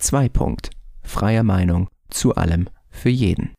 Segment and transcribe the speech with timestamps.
[0.00, 0.30] 2.
[0.30, 0.70] Punkt.
[1.02, 3.52] Freie Meinung zu allem für jeden.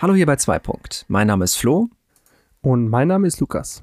[0.00, 0.60] Hallo hier bei 2.
[0.60, 1.04] Punkt.
[1.08, 1.88] Mein Name ist Flo.
[2.62, 3.82] Und mein Name ist Lukas.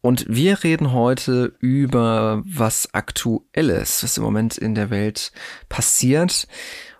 [0.00, 5.32] Und wir reden heute über was Aktuelles, was im Moment in der Welt
[5.68, 6.46] passiert.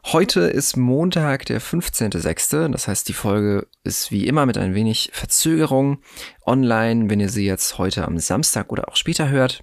[0.06, 2.68] Heute ist Montag, der 15.06.
[2.68, 5.98] Das heißt, die Folge ist wie immer mit ein wenig Verzögerung
[6.44, 9.62] online, wenn ihr sie jetzt heute am Samstag oder auch später hört.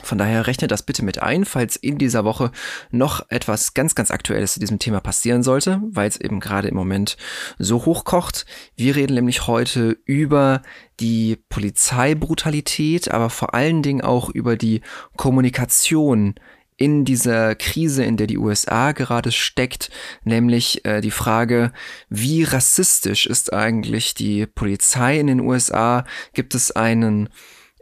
[0.00, 2.50] Von daher rechnet das bitte mit ein, falls in dieser Woche
[2.90, 6.74] noch etwas ganz, ganz Aktuelles zu diesem Thema passieren sollte, weil es eben gerade im
[6.74, 7.18] Moment
[7.58, 8.46] so hochkocht.
[8.74, 10.62] Wir reden nämlich heute über
[10.98, 14.80] die Polizeibrutalität, aber vor allen Dingen auch über die
[15.16, 16.36] Kommunikation
[16.78, 19.90] in dieser Krise, in der die USA gerade steckt,
[20.24, 21.70] nämlich äh, die Frage,
[22.08, 26.04] wie rassistisch ist eigentlich die Polizei in den USA?
[26.32, 27.28] Gibt es einen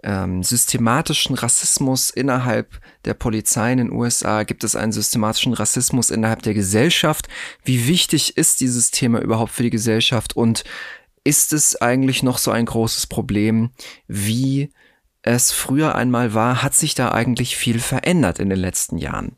[0.02, 4.42] ähm, systematischen Rassismus innerhalb der Polizei in den USA?
[4.42, 7.29] Gibt es einen systematischen Rassismus innerhalb der Gesellschaft?
[7.65, 10.37] Wie wichtig ist dieses Thema überhaupt für die Gesellschaft?
[10.37, 10.65] Und
[11.24, 13.70] ist es eigentlich noch so ein großes Problem,
[14.07, 14.70] wie
[15.23, 16.62] es früher einmal war?
[16.62, 19.37] Hat sich da eigentlich viel verändert in den letzten Jahren?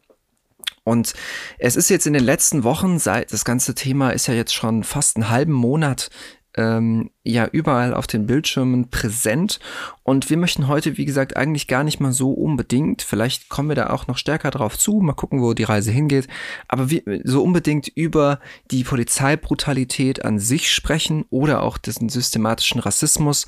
[0.84, 1.14] Und
[1.58, 4.82] es ist jetzt in den letzten Wochen, seit das ganze Thema ist ja jetzt schon
[4.82, 6.10] fast einen halben Monat
[6.56, 9.58] ähm, ja überall auf den Bildschirmen präsent.
[10.02, 13.76] Und wir möchten heute, wie gesagt, eigentlich gar nicht mal so unbedingt, vielleicht kommen wir
[13.76, 16.28] da auch noch stärker drauf zu, mal gucken, wo die Reise hingeht,
[16.68, 23.46] aber wir, so unbedingt über die Polizeibrutalität an sich sprechen oder auch diesen systematischen Rassismus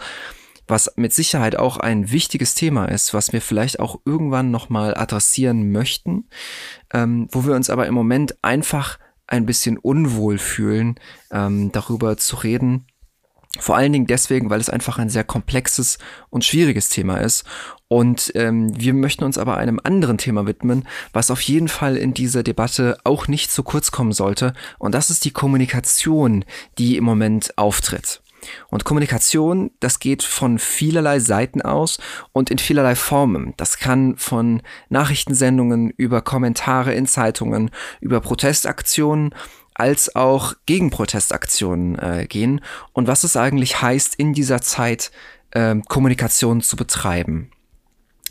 [0.67, 5.73] was mit Sicherheit auch ein wichtiges Thema ist, was wir vielleicht auch irgendwann nochmal adressieren
[5.73, 6.29] möchten,
[6.93, 10.99] ähm, wo wir uns aber im Moment einfach ein bisschen unwohl fühlen,
[11.31, 12.87] ähm, darüber zu reden,
[13.59, 15.99] vor allen Dingen deswegen, weil es einfach ein sehr komplexes
[16.31, 17.45] und schwieriges Thema ist.
[17.89, 22.15] Und ähm, wir möchten uns aber einem anderen Thema widmen, was auf jeden Fall in
[22.15, 24.55] dieser Debatte auch nicht zu kurz kommen sollte.
[24.79, 26.45] Und das ist die Kommunikation,
[26.79, 28.23] die im Moment auftritt.
[28.69, 31.99] Und Kommunikation, das geht von vielerlei Seiten aus
[32.33, 33.55] und in vielerlei Formen.
[33.57, 37.71] Das kann von Nachrichtensendungen über Kommentare in Zeitungen,
[38.01, 39.35] über Protestaktionen
[39.75, 42.61] als auch Gegenprotestaktionen äh, gehen
[42.93, 45.11] und was es eigentlich heißt, in dieser Zeit
[45.51, 47.51] äh, Kommunikation zu betreiben.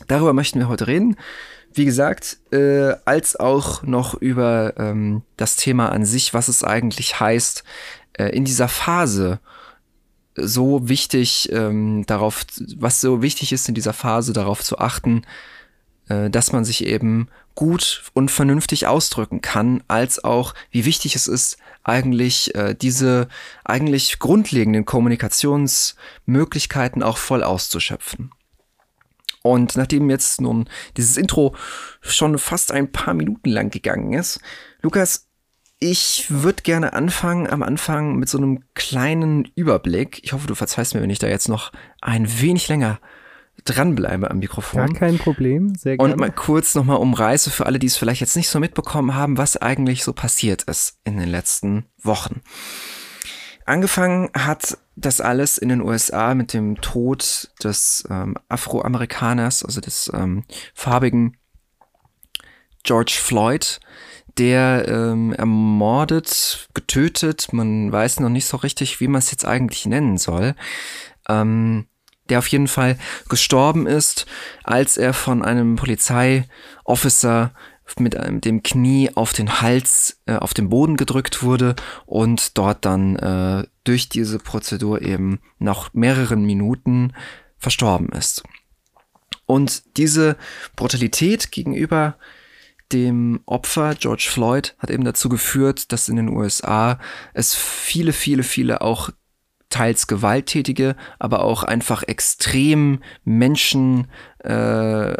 [0.08, 1.16] Darüber möchten wir heute reden.
[1.72, 7.18] Wie gesagt, äh, als auch noch über ähm, das Thema an sich, was es eigentlich
[7.20, 7.64] heißt,
[8.14, 9.40] äh, in dieser Phase
[10.36, 12.44] so wichtig ähm, darauf,
[12.76, 15.22] was so wichtig ist in dieser Phase darauf zu achten,
[16.08, 21.26] äh, dass man sich eben gut und vernünftig ausdrücken kann, als auch wie wichtig es
[21.28, 23.28] ist, eigentlich äh, diese
[23.64, 28.30] eigentlich grundlegenden Kommunikationsmöglichkeiten auch voll auszuschöpfen.
[29.42, 31.54] Und nachdem jetzt nun dieses Intro
[32.00, 34.40] schon fast ein paar Minuten lang gegangen ist,
[34.80, 35.28] Lukas,
[35.78, 40.24] ich würde gerne anfangen am Anfang mit so einem kleinen Überblick.
[40.24, 43.00] Ich hoffe, du verzeihst mir, wenn ich da jetzt noch ein wenig länger
[43.64, 44.86] dranbleibe am Mikrofon.
[44.86, 46.12] Gar kein Problem, sehr gerne.
[46.12, 49.38] Und mal kurz nochmal umreiße für alle, die es vielleicht jetzt nicht so mitbekommen haben,
[49.38, 52.42] was eigentlich so passiert ist in den letzten Wochen.
[53.66, 60.10] Angefangen hat das alles in den USA mit dem Tod des ähm, Afroamerikaners, also des
[60.14, 61.38] ähm, farbigen
[62.82, 63.80] George Floyd,
[64.36, 69.86] der ähm, ermordet, getötet, man weiß noch nicht so richtig, wie man es jetzt eigentlich
[69.86, 70.54] nennen soll,
[71.28, 71.86] ähm,
[72.28, 72.98] der auf jeden Fall
[73.28, 74.26] gestorben ist,
[74.62, 77.52] als er von einem Polizeiofficer
[77.98, 81.76] mit dem Knie auf den Hals, äh, auf den Boden gedrückt wurde
[82.06, 87.12] und dort dann äh, durch diese Prozedur eben nach mehreren Minuten
[87.58, 88.42] verstorben ist.
[89.46, 90.36] Und diese
[90.76, 92.16] Brutalität gegenüber
[92.92, 96.98] dem Opfer George Floyd hat eben dazu geführt, dass in den USA
[97.32, 99.10] es viele, viele, viele auch
[99.74, 104.06] teils gewalttätige, aber auch einfach extrem Menschen,
[104.44, 105.14] äh,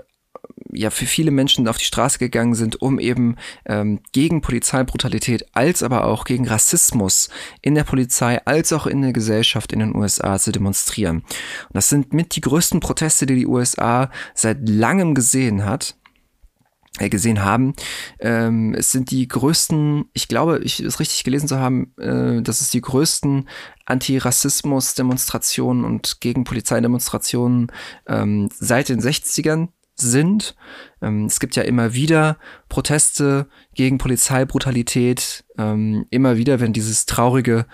[0.72, 3.34] ja, für viele Menschen auf die Straße gegangen sind, um eben
[3.66, 7.30] ähm, gegen Polizeibrutalität als aber auch gegen Rassismus
[7.62, 11.18] in der Polizei als auch in der Gesellschaft in den USA zu demonstrieren.
[11.18, 15.96] Und das sind mit die größten Proteste, die die USA seit langem gesehen hat.
[17.00, 17.74] Äh, gesehen haben.
[18.20, 22.60] Ähm, es sind die größten, ich glaube, ich es richtig gelesen zu haben, äh, dass
[22.60, 23.48] es die größten
[23.86, 27.70] Antirassismus-Demonstrationen und gegen Polizeidemonstrationen
[28.06, 30.56] ähm, seit den 60ern sind.
[31.02, 32.38] Ähm, es gibt ja immer wieder
[32.68, 37.66] Proteste gegen Polizeibrutalität, ähm, immer wieder, wenn dieses traurige,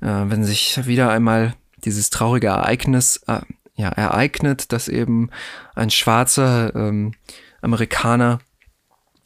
[0.00, 1.54] äh, wenn sich wieder einmal
[1.84, 3.40] dieses traurige Ereignis äh,
[3.76, 5.30] ja, ereignet, dass eben
[5.74, 7.12] ein schwarzer ähm,
[7.60, 8.40] Amerikaner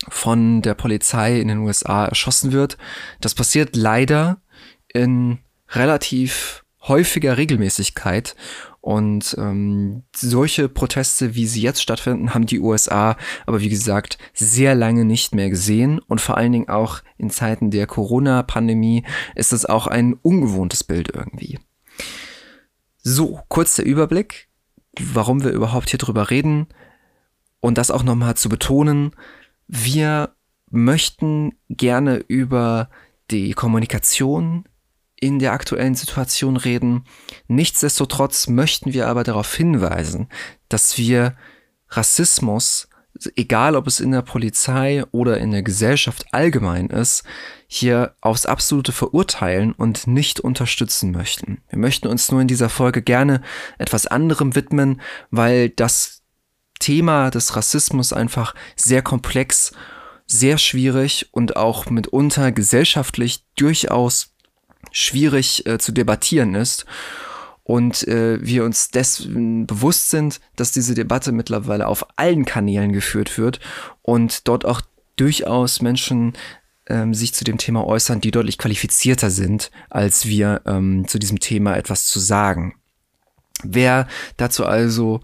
[0.09, 2.77] von der Polizei in den USA erschossen wird.
[3.21, 4.41] Das passiert leider
[4.93, 5.39] in
[5.71, 8.37] relativ häufiger Regelmäßigkeit.
[8.81, 14.75] Und ähm, solche Proteste, wie sie jetzt stattfinden, haben die USA aber wie gesagt sehr
[14.75, 15.99] lange nicht mehr gesehen.
[15.99, 21.11] Und vor allen Dingen auch in Zeiten der Corona-Pandemie ist das auch ein ungewohntes Bild
[21.15, 21.59] irgendwie.
[23.03, 24.49] So, kurz der Überblick,
[24.99, 26.67] warum wir überhaupt hier drüber reden.
[27.61, 29.13] Und das auch nochmal zu betonen,
[29.69, 30.35] wir
[30.71, 32.89] möchten gerne über
[33.31, 34.65] die Kommunikation
[35.21, 37.05] in der aktuellen Situation reden.
[37.47, 40.29] Nichtsdestotrotz möchten wir aber darauf hinweisen,
[40.69, 41.37] dass wir
[41.91, 42.89] Rassismus,
[43.37, 47.25] egal ob es in der Polizei oder in der Gesellschaft allgemein ist,
[47.67, 51.61] hier aufs absolute verurteilen und nicht unterstützen möchten.
[51.69, 53.43] Wir möchten uns nur in dieser Folge gerne
[53.79, 55.01] etwas anderem widmen,
[55.31, 56.23] weil das
[56.79, 59.73] Thema des Rassismus einfach sehr komplex,
[60.27, 64.30] sehr schwierig und auch mitunter gesellschaftlich durchaus
[64.93, 66.87] schwierig äh, zu debattieren ist.
[67.63, 73.39] Und äh, wir uns dessen bewusst sind, dass diese Debatte mittlerweile auf allen Kanälen geführt
[73.39, 73.61] wird
[74.03, 74.81] und dort auch
[75.17, 76.33] durchaus Menschen
[76.89, 81.39] ähm, sich zu dem Thema äußern, die deutlich qualifizierter sind, als wir ähm, zu diesem
[81.39, 82.75] Thema etwas zu sagen.
[83.63, 85.21] Wer dazu also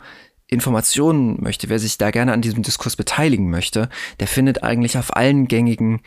[0.46, 3.88] Informationen möchte, wer sich da gerne an diesem Diskurs beteiligen möchte,
[4.20, 6.02] der findet eigentlich auf allen gängigen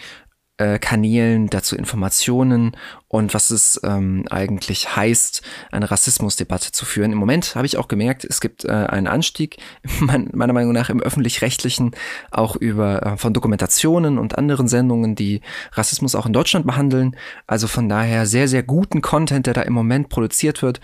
[0.60, 2.76] äh, Kanälen dazu Informationen
[3.08, 5.42] und was es ähm, eigentlich heißt,
[5.72, 7.14] eine Rassismusdebatte zu führen.
[7.14, 9.58] Im Moment habe ich auch gemerkt, es gibt äh, einen Anstieg,
[10.02, 11.92] mein, meiner Meinung nach im öffentlich-rechtlichen,
[12.30, 15.42] auch über äh, von Dokumentationen und anderen Sendungen, die
[15.72, 17.16] Rassismus auch in Deutschland behandeln.
[17.48, 20.82] Also von daher sehr, sehr guten Content, der da im Moment produziert wird.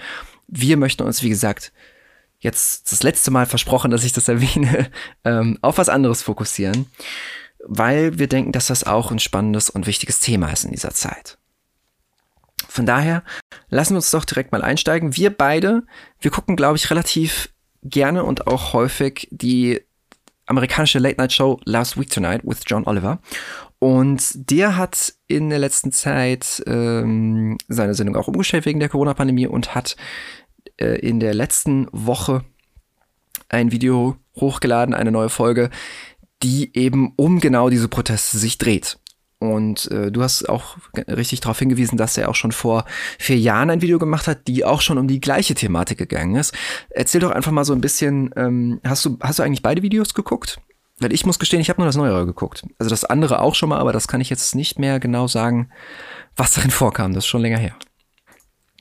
[0.47, 1.73] Wir möchten uns, wie gesagt,
[2.39, 4.89] jetzt das letzte Mal versprochen, dass ich das erwähne,
[5.25, 6.87] ähm, auf was anderes fokussieren
[7.67, 11.37] weil wir denken, dass das auch ein spannendes und wichtiges Thema ist in dieser Zeit.
[12.67, 13.23] Von daher
[13.69, 15.15] lassen wir uns doch direkt mal einsteigen.
[15.15, 15.83] Wir beide,
[16.19, 17.49] wir gucken, glaube ich, relativ
[17.83, 19.81] gerne und auch häufig die
[20.45, 23.19] amerikanische Late Night Show Last Week Tonight with John Oliver.
[23.79, 29.47] Und der hat in der letzten Zeit ähm, seine Sendung auch umgestellt wegen der Corona-Pandemie
[29.47, 29.95] und hat
[30.77, 32.43] äh, in der letzten Woche
[33.49, 35.69] ein Video hochgeladen, eine neue Folge,
[36.43, 38.97] die eben um genau diese Proteste sich dreht.
[39.39, 40.77] Und äh, du hast auch
[41.07, 42.85] richtig darauf hingewiesen, dass er auch schon vor
[43.19, 46.53] vier Jahren ein Video gemacht hat, die auch schon um die gleiche Thematik gegangen ist.
[46.89, 50.13] Erzähl doch einfach mal so ein bisschen, ähm, hast, du, hast du eigentlich beide Videos
[50.13, 50.59] geguckt?
[50.99, 52.63] Weil ich muss gestehen, ich habe nur das Neuere geguckt.
[52.79, 55.69] Also das andere auch schon mal, aber das kann ich jetzt nicht mehr genau sagen,
[56.37, 57.13] was darin vorkam.
[57.13, 57.75] Das ist schon länger her.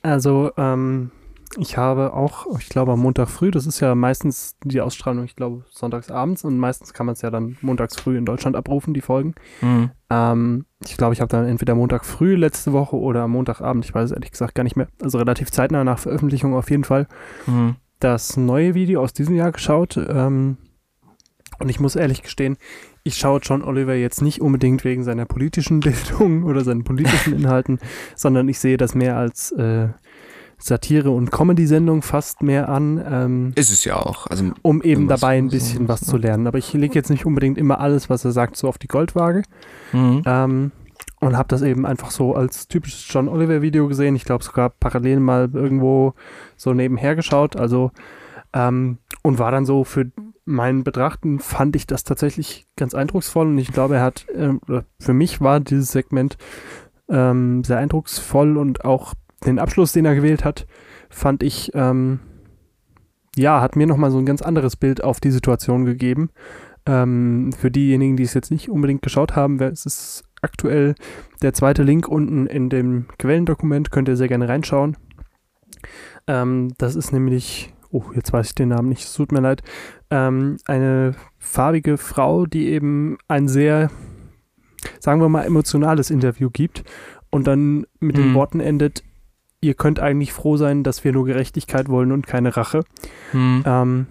[0.01, 1.11] Also, ähm,
[1.57, 5.35] ich habe auch, ich glaube am Montag früh, das ist ja meistens die Ausstrahlung, ich
[5.35, 8.93] glaube sonntags abends und meistens kann man es ja dann montags früh in Deutschland abrufen,
[8.93, 9.35] die Folgen.
[9.61, 9.91] Mhm.
[10.09, 14.05] Ähm, ich glaube, ich habe dann entweder Montag früh letzte Woche oder Montagabend, ich weiß
[14.05, 17.07] es ehrlich gesagt gar nicht mehr, also relativ zeitnah nach Veröffentlichung auf jeden Fall,
[17.45, 17.75] mhm.
[17.99, 19.97] das neue Video aus diesem Jahr geschaut.
[19.97, 20.57] Ähm,
[21.59, 22.57] und ich muss ehrlich gestehen,
[23.03, 27.79] ich schaue John Oliver jetzt nicht unbedingt wegen seiner politischen Bildung oder seinen politischen Inhalten,
[28.15, 29.89] sondern ich sehe das mehr als äh,
[30.57, 33.03] Satire- und Comedy-Sendung fast mehr an.
[33.09, 34.27] Ähm, ist es ja auch.
[34.27, 36.47] Also, um eben dabei ein bisschen so, was zu lernen.
[36.47, 39.43] Aber ich lege jetzt nicht unbedingt immer alles, was er sagt, so auf die Goldwaage.
[39.91, 40.23] Mhm.
[40.25, 40.71] Ähm,
[41.19, 44.15] und habe das eben einfach so als typisches John Oliver-Video gesehen.
[44.15, 46.13] Ich glaube sogar parallel mal irgendwo
[46.55, 47.55] so nebenher geschaut.
[47.55, 47.91] Also
[48.53, 50.11] ähm, und war dann so für
[50.45, 54.53] meinen Betrachten fand ich das tatsächlich ganz eindrucksvoll und ich glaube, er hat, äh,
[54.99, 56.37] für mich war dieses Segment
[57.09, 59.13] ähm, sehr eindrucksvoll und auch
[59.45, 60.67] den Abschluss, den er gewählt hat,
[61.09, 62.19] fand ich, ähm,
[63.35, 66.29] ja, hat mir nochmal so ein ganz anderes Bild auf die Situation gegeben.
[66.85, 70.95] Ähm, für diejenigen, die es jetzt nicht unbedingt geschaut haben, es ist aktuell
[71.41, 74.95] der zweite Link unten in dem Quellendokument, könnt ihr sehr gerne reinschauen.
[76.27, 79.63] Ähm, das ist nämlich, oh, jetzt weiß ich den Namen nicht, es tut mir leid,
[80.11, 83.89] ähm, eine farbige Frau, die eben ein sehr,
[84.99, 86.83] sagen wir mal, emotionales Interview gibt
[87.31, 88.21] und dann mit mhm.
[88.21, 89.03] den Worten endet,
[89.61, 92.83] ihr könnt eigentlich froh sein, dass wir nur Gerechtigkeit wollen und keine Rache.
[93.31, 93.63] Hm.
[93.65, 94.07] Ähm,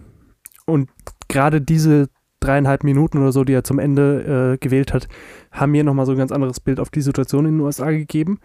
[0.67, 0.91] und
[1.29, 2.09] gerade diese
[2.41, 5.09] dreieinhalb Minuten oder so, die er zum Ende äh, gewählt hat,
[5.51, 8.39] haben mir nochmal so ein ganz anderes Bild auf die Situation in den USA gegeben.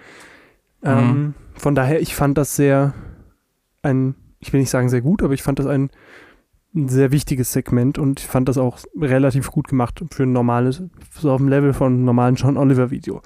[0.83, 1.33] Ähm, mhm.
[1.55, 2.93] Von daher, ich fand das sehr
[3.81, 5.89] ein, ich will nicht sagen sehr gut, aber ich fand das ein
[6.75, 10.83] ein sehr wichtiges Segment und ich fand das auch relativ gut gemacht für ein normales,
[11.11, 13.21] so auf dem Level von einem normalen John Oliver Video.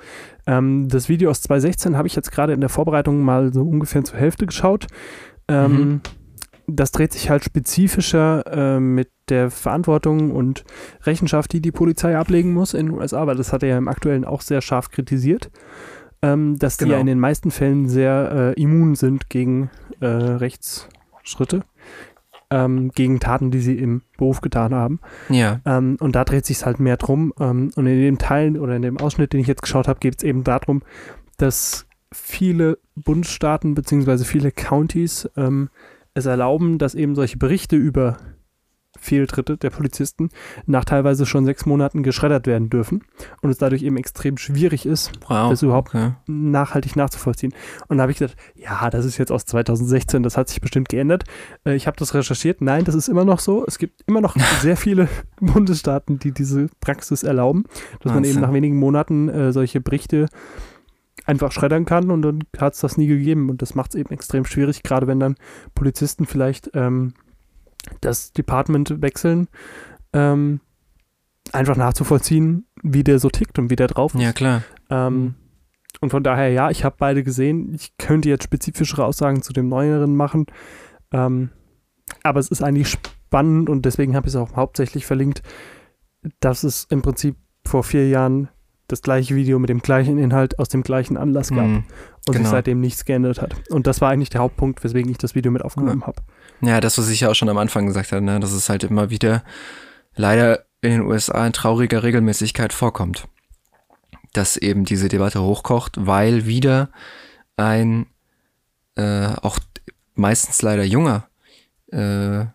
[0.48, 4.04] Ähm, das Video aus 2016 habe ich jetzt gerade in der Vorbereitung mal so ungefähr
[4.04, 4.88] zur Hälfte geschaut.
[5.50, 6.02] Ähm, mhm.
[6.68, 10.64] das dreht sich halt spezifischer äh, mit der Verantwortung und
[11.02, 13.90] Rechenschaft, die die Polizei ablegen muss in den USA, weil das hat er ja im
[13.90, 15.52] Aktuellen auch sehr scharf kritisiert,
[16.22, 16.88] ähm, dass genau.
[16.88, 19.70] die ja in den meisten Fällen sehr äh, immun sind gegen
[20.00, 21.64] äh, Rechtsschritte,
[22.54, 25.00] ähm, gegen Taten, die sie im Beruf getan haben.
[25.30, 25.60] Ja.
[25.66, 27.34] Ähm, und da dreht sich halt mehr drum.
[27.40, 30.18] Ähm, und in dem Teil oder in dem Ausschnitt, den ich jetzt geschaut habe, geht
[30.18, 30.84] es eben darum,
[31.38, 34.24] dass viele Bundesstaaten bzw.
[34.24, 35.70] viele Counties ähm,
[36.14, 38.18] es erlauben, dass eben solche Berichte über
[39.04, 40.30] Fehltritte der Polizisten
[40.66, 43.04] nach teilweise schon sechs Monaten geschreddert werden dürfen
[43.42, 46.14] und es dadurch eben extrem schwierig ist, wow, das überhaupt okay.
[46.28, 47.54] nachhaltig nachzuvollziehen.
[47.88, 50.90] Und da habe ich gedacht, ja, das ist jetzt aus 2016, das hat sich bestimmt
[50.90, 51.26] geändert.
[51.66, 53.66] Äh, ich habe das recherchiert, nein, das ist immer noch so.
[53.68, 55.08] Es gibt immer noch sehr viele
[55.40, 57.66] Bundesstaaten, die diese Praxis erlauben,
[58.02, 60.28] dass man eben nach wenigen Monaten äh, solche Berichte
[61.26, 63.50] einfach schreddern kann und dann hat es das nie gegeben.
[63.50, 65.36] Und das macht es eben extrem schwierig, gerade wenn dann
[65.76, 67.14] Polizisten vielleicht ähm,
[68.02, 69.48] das Department wechseln,
[70.14, 70.60] ähm,
[71.52, 74.22] einfach nachzuvollziehen, wie der so tickt und wie der drauf ist.
[74.22, 74.64] Ja, klar.
[74.90, 75.36] Ähm, mhm.
[76.02, 77.74] und von daher, ja, ich habe beide gesehen.
[77.74, 80.46] Ich könnte jetzt spezifischere Aussagen zu dem Neueren machen.
[81.12, 81.50] Ähm,
[82.22, 85.42] aber es ist eigentlich spannend und deswegen habe ich es auch hauptsächlich verlinkt,
[86.40, 87.36] dass es im Prinzip
[87.66, 88.50] vor vier Jahren
[88.88, 91.84] das gleiche Video mit dem gleichen Inhalt aus dem gleichen Anlass gab mhm,
[92.28, 92.40] und genau.
[92.40, 93.56] sich seitdem nichts geändert hat.
[93.70, 96.08] Und das war eigentlich der Hauptpunkt, weswegen ich das Video mit aufgenommen ja.
[96.08, 96.22] habe.
[96.62, 98.84] Ja, das, was ich ja auch schon am Anfang gesagt habe, ne, dass es halt
[98.84, 99.44] immer wieder
[100.16, 103.28] leider in den USA in trauriger Regelmäßigkeit vorkommt.
[104.34, 106.90] Dass eben diese Debatte hochkocht, weil wieder
[107.58, 108.08] ein
[108.96, 109.60] äh, auch
[110.16, 111.28] meistens leider junger
[111.92, 112.46] äh,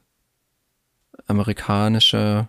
[1.26, 2.49] amerikanischer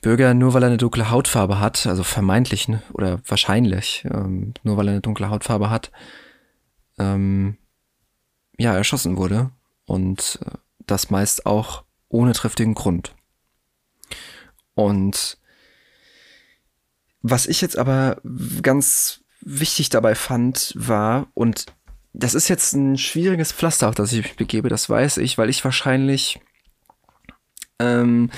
[0.00, 4.76] Bürger, nur weil er eine dunkle Hautfarbe hat, also vermeintlich ne, oder wahrscheinlich, ähm, nur
[4.76, 5.90] weil er eine dunkle Hautfarbe hat,
[6.98, 7.56] ähm,
[8.58, 9.50] ja, erschossen wurde.
[9.88, 10.50] Und äh,
[10.86, 13.14] das meist auch ohne triftigen Grund.
[14.74, 15.38] Und
[17.22, 18.20] was ich jetzt aber
[18.62, 21.66] ganz wichtig dabei fand, war, und
[22.12, 25.48] das ist jetzt ein schwieriges Pflaster, auf das ich mich begebe, das weiß ich, weil
[25.48, 26.38] ich wahrscheinlich
[27.78, 28.30] ähm,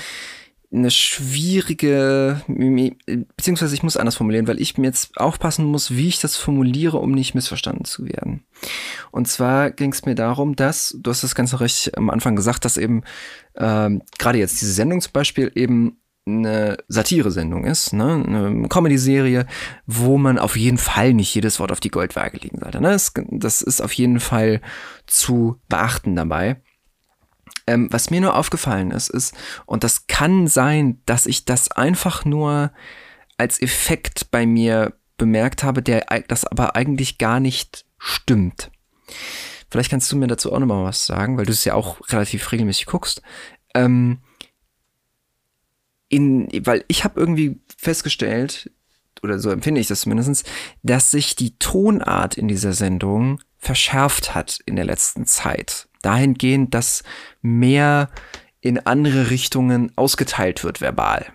[0.73, 6.19] eine schwierige, beziehungsweise ich muss anders formulieren, weil ich mir jetzt aufpassen muss, wie ich
[6.19, 8.45] das formuliere, um nicht missverstanden zu werden.
[9.11, 12.63] Und zwar ging es mir darum, dass, du hast das Ganze recht am Anfang gesagt,
[12.63, 13.03] dass eben
[13.55, 18.23] ähm, gerade jetzt diese Sendung zum Beispiel eben eine Satire-Sendung ist, ne?
[18.25, 19.47] eine Comedy-Serie,
[19.87, 22.79] wo man auf jeden Fall nicht jedes Wort auf die Goldwaage legen sollte.
[22.79, 22.91] Ne?
[22.91, 24.61] Das, das ist auf jeden Fall
[25.07, 26.61] zu beachten dabei.
[27.67, 32.25] Ähm, was mir nur aufgefallen ist, ist, und das kann sein, dass ich das einfach
[32.25, 32.71] nur
[33.37, 38.71] als Effekt bei mir bemerkt habe, der das aber eigentlich gar nicht stimmt.
[39.69, 42.51] Vielleicht kannst du mir dazu auch nochmal was sagen, weil du es ja auch relativ
[42.51, 43.21] regelmäßig guckst.
[43.73, 44.19] Ähm,
[46.09, 48.69] in, weil ich habe irgendwie festgestellt,
[49.23, 50.49] oder so empfinde ich das zumindest,
[50.83, 57.03] dass sich die Tonart in dieser Sendung verschärft hat in der letzten Zeit dahingehend, dass
[57.41, 58.09] mehr
[58.61, 61.25] in andere Richtungen ausgeteilt wird verbal.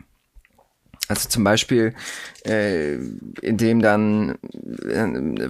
[1.09, 1.95] Also zum Beispiel,
[2.45, 2.95] äh,
[3.43, 4.39] indem dann
[4.89, 5.07] äh,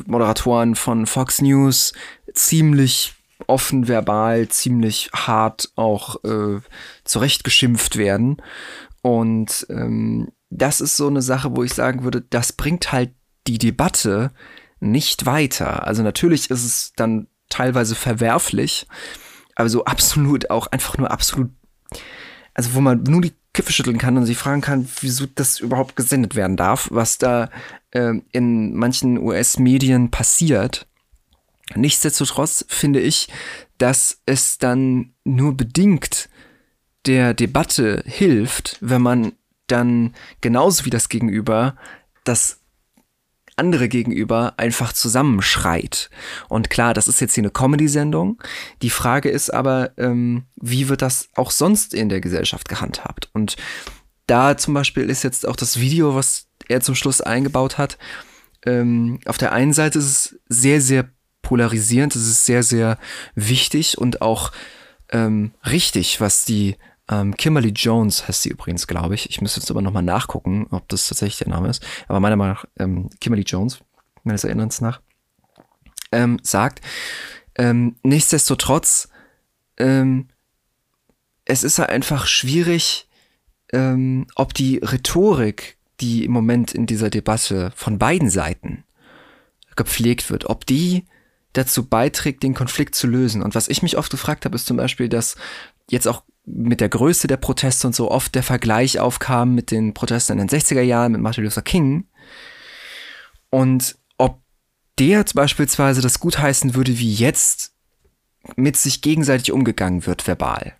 [0.06, 1.92] Moderatoren von Fox News
[2.34, 3.14] ziemlich
[3.46, 6.60] offen verbal, ziemlich hart auch äh,
[7.04, 8.42] zurechtgeschimpft werden.
[9.02, 13.12] Und ähm, das ist so eine Sache, wo ich sagen würde, das bringt halt
[13.46, 14.32] die Debatte
[14.80, 15.86] nicht weiter.
[15.86, 18.86] Also natürlich ist es dann teilweise verwerflich,
[19.54, 21.50] aber so absolut auch einfach nur absolut,
[22.54, 25.96] also wo man nur die Kiffe schütteln kann und sich fragen kann, wieso das überhaupt
[25.96, 27.48] gesendet werden darf, was da
[27.92, 30.86] äh, in manchen US-Medien passiert.
[31.74, 33.28] Nichtsdestotrotz finde ich,
[33.78, 36.28] dass es dann nur bedingt
[37.06, 39.32] der Debatte hilft, wenn man
[39.66, 41.76] dann genauso wie das Gegenüber
[42.24, 42.60] das
[43.56, 46.10] andere gegenüber einfach zusammenschreit.
[46.48, 48.42] Und klar, das ist jetzt hier eine Comedy-Sendung.
[48.82, 53.30] Die Frage ist aber, ähm, wie wird das auch sonst in der Gesellschaft gehandhabt?
[53.32, 53.56] Und
[54.26, 57.96] da zum Beispiel ist jetzt auch das Video, was er zum Schluss eingebaut hat.
[58.64, 61.08] Ähm, auf der einen Seite ist es sehr, sehr
[61.42, 62.98] polarisierend, es ist sehr, sehr
[63.34, 64.50] wichtig und auch
[65.10, 66.76] ähm, richtig, was die
[67.08, 69.30] ähm, Kimberly Jones heißt sie übrigens, glaube ich.
[69.30, 71.84] Ich müsste jetzt aber nochmal nachgucken, ob das tatsächlich der Name ist.
[72.08, 73.78] Aber meiner Meinung nach ähm, Kimberly Jones,
[74.24, 75.00] meines Erinnerns nach,
[76.12, 76.80] ähm, sagt,
[77.56, 79.08] ähm, nichtsdestotrotz,
[79.76, 80.28] ähm,
[81.44, 83.08] es ist ja einfach schwierig,
[83.72, 88.84] ähm, ob die Rhetorik, die im Moment in dieser Debatte von beiden Seiten
[89.76, 91.06] gepflegt wird, ob die
[91.52, 93.42] dazu beiträgt, den Konflikt zu lösen.
[93.42, 95.36] Und was ich mich oft gefragt habe, ist zum Beispiel, dass
[95.88, 99.94] jetzt auch mit der Größe der Proteste und so oft der Vergleich aufkam mit den
[99.94, 102.06] Protesten in den 60er Jahren mit Martin Luther King.
[103.50, 104.40] Und ob
[104.98, 107.74] der beispielsweise das gutheißen würde, wie jetzt
[108.54, 110.74] mit sich gegenseitig umgegangen wird, verbal.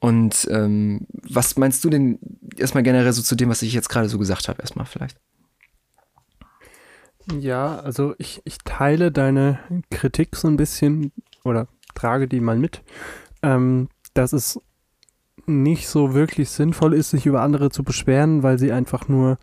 [0.00, 2.18] Und ähm, was meinst du denn
[2.56, 5.18] erstmal generell so zu dem, was ich jetzt gerade so gesagt habe, erstmal vielleicht?
[7.38, 9.58] Ja, also ich, ich teile deine
[9.90, 12.82] Kritik so ein bisschen oder trage die mal mit,
[13.42, 14.60] ähm, dass es
[15.46, 19.38] nicht so wirklich sinnvoll ist, sich über andere zu beschweren, weil sie einfach nur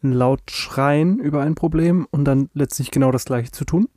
[0.00, 3.88] laut schreien über ein Problem und dann letztlich genau das gleiche zu tun.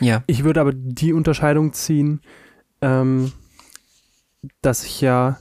[0.00, 0.24] Ja.
[0.26, 2.22] Ich würde aber die Unterscheidung ziehen,
[2.80, 3.32] ähm,
[4.62, 5.38] dass ich ja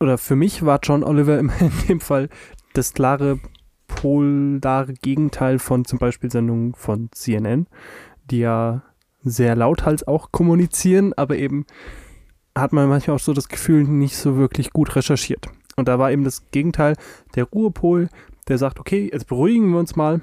[0.00, 1.50] oder für mich war John Oliver in
[1.88, 2.28] dem Fall
[2.72, 3.38] das klare
[3.86, 7.66] polare Gegenteil von zum Beispiel Sendungen von CNN,
[8.30, 8.82] die ja
[9.24, 11.66] sehr lauthals auch kommunizieren, aber eben
[12.56, 15.48] hat man manchmal auch so das Gefühl, nicht so wirklich gut recherchiert.
[15.76, 16.94] Und da war eben das Gegenteil,
[17.34, 18.08] der Ruhepol,
[18.46, 20.20] der sagt, okay, jetzt beruhigen wir uns mal,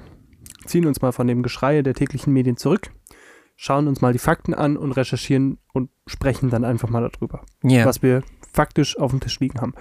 [0.64, 2.90] ziehen uns mal von dem Geschrei der täglichen Medien zurück,
[3.56, 7.84] schauen uns mal die Fakten an und recherchieren und sprechen dann einfach mal darüber, yeah.
[7.84, 9.74] was wir faktisch auf dem Tisch liegen haben.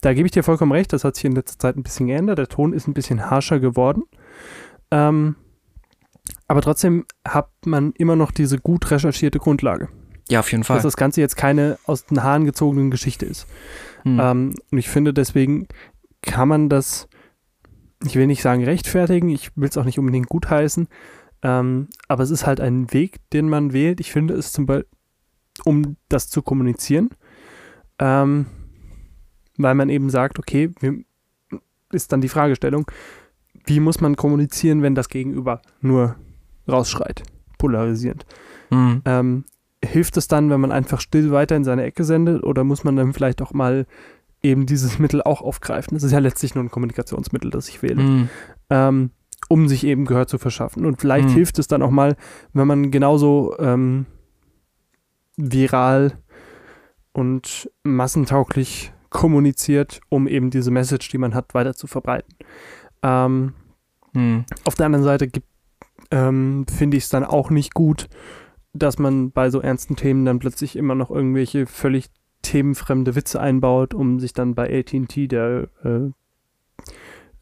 [0.00, 2.38] Da gebe ich dir vollkommen recht, das hat sich in letzter Zeit ein bisschen geändert.
[2.38, 4.04] Der Ton ist ein bisschen harscher geworden.
[4.92, 5.34] Ähm,
[6.46, 9.88] aber trotzdem hat man immer noch diese gut recherchierte Grundlage.
[10.28, 10.76] Ja, auf jeden Fall.
[10.76, 13.46] Dass das Ganze jetzt keine aus den Haaren gezogenen Geschichte ist.
[14.02, 14.20] Hm.
[14.20, 15.68] Ähm, und ich finde, deswegen
[16.22, 17.08] kann man das,
[18.04, 20.88] ich will nicht sagen rechtfertigen, ich will es auch nicht unbedingt gutheißen,
[21.42, 24.00] ähm, aber es ist halt ein Weg, den man wählt.
[24.00, 24.86] Ich finde es zum Beispiel,
[25.64, 27.10] um das zu kommunizieren.
[27.98, 28.46] Ähm,
[29.58, 30.72] weil man eben sagt, okay,
[31.90, 32.90] ist dann die Fragestellung,
[33.68, 36.16] wie muss man kommunizieren, wenn das Gegenüber nur
[36.68, 37.22] rausschreit,
[37.58, 38.26] polarisierend.
[38.70, 39.02] Mhm.
[39.04, 39.44] Ähm,
[39.84, 42.96] hilft es dann, wenn man einfach still weiter in seine Ecke sendet oder muss man
[42.96, 43.86] dann vielleicht auch mal
[44.42, 45.94] eben dieses Mittel auch aufgreifen?
[45.94, 48.02] Das ist ja letztlich nur ein Kommunikationsmittel, das ich wähle.
[48.02, 48.28] Mhm.
[48.70, 49.10] Ähm,
[49.48, 50.84] um sich eben Gehör zu verschaffen.
[50.84, 51.34] Und vielleicht mhm.
[51.34, 52.16] hilft es dann auch mal,
[52.52, 54.06] wenn man genauso ähm,
[55.36, 56.18] viral
[57.12, 62.34] und massentauglich kommuniziert, um eben diese Message, die man hat, weiter zu verbreiten.
[63.02, 63.54] Ähm,
[64.14, 64.44] hm.
[64.64, 65.30] Auf der anderen Seite
[66.10, 68.08] ähm, finde ich es dann auch nicht gut,
[68.72, 72.10] dass man bei so ernsten Themen dann plötzlich immer noch irgendwelche völlig
[72.42, 76.10] themenfremde Witze einbaut, um sich dann bei AT&T, der äh,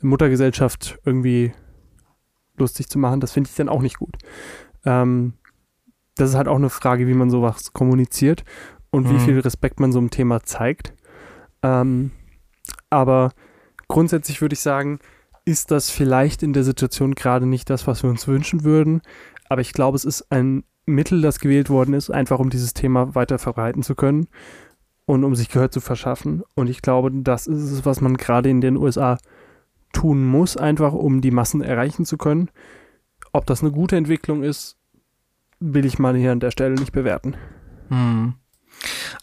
[0.01, 1.53] Muttergesellschaft, irgendwie
[2.57, 3.21] lustig zu machen.
[3.21, 4.17] Das finde ich dann auch nicht gut.
[4.85, 5.35] Ähm,
[6.15, 8.45] das ist halt auch eine Frage, wie man sowas kommuniziert
[8.91, 9.15] und mhm.
[9.15, 10.95] wie viel Respekt man so einem Thema zeigt.
[11.63, 12.13] Ähm,
[12.89, 13.33] aber
[13.89, 14.99] grundsätzlich würde ich sagen,
[15.47, 19.01] ist das vielleicht in der Situation gerade nicht das, was wir uns wünschen würden.
[19.49, 23.15] Aber ich glaube, es ist ein Mittel, das gewählt worden ist, einfach um dieses Thema
[23.15, 24.27] weiter verbreiten zu können
[25.07, 26.43] und um sich Gehör zu verschaffen.
[26.55, 29.19] Und ich glaube, das ist es, was man gerade in den USA
[29.93, 32.51] tun muss, einfach um die Massen erreichen zu können.
[33.33, 34.77] Ob das eine gute Entwicklung ist,
[35.61, 37.37] will ich mal hier an der Stelle nicht bewerten.
[37.89, 38.35] Hm.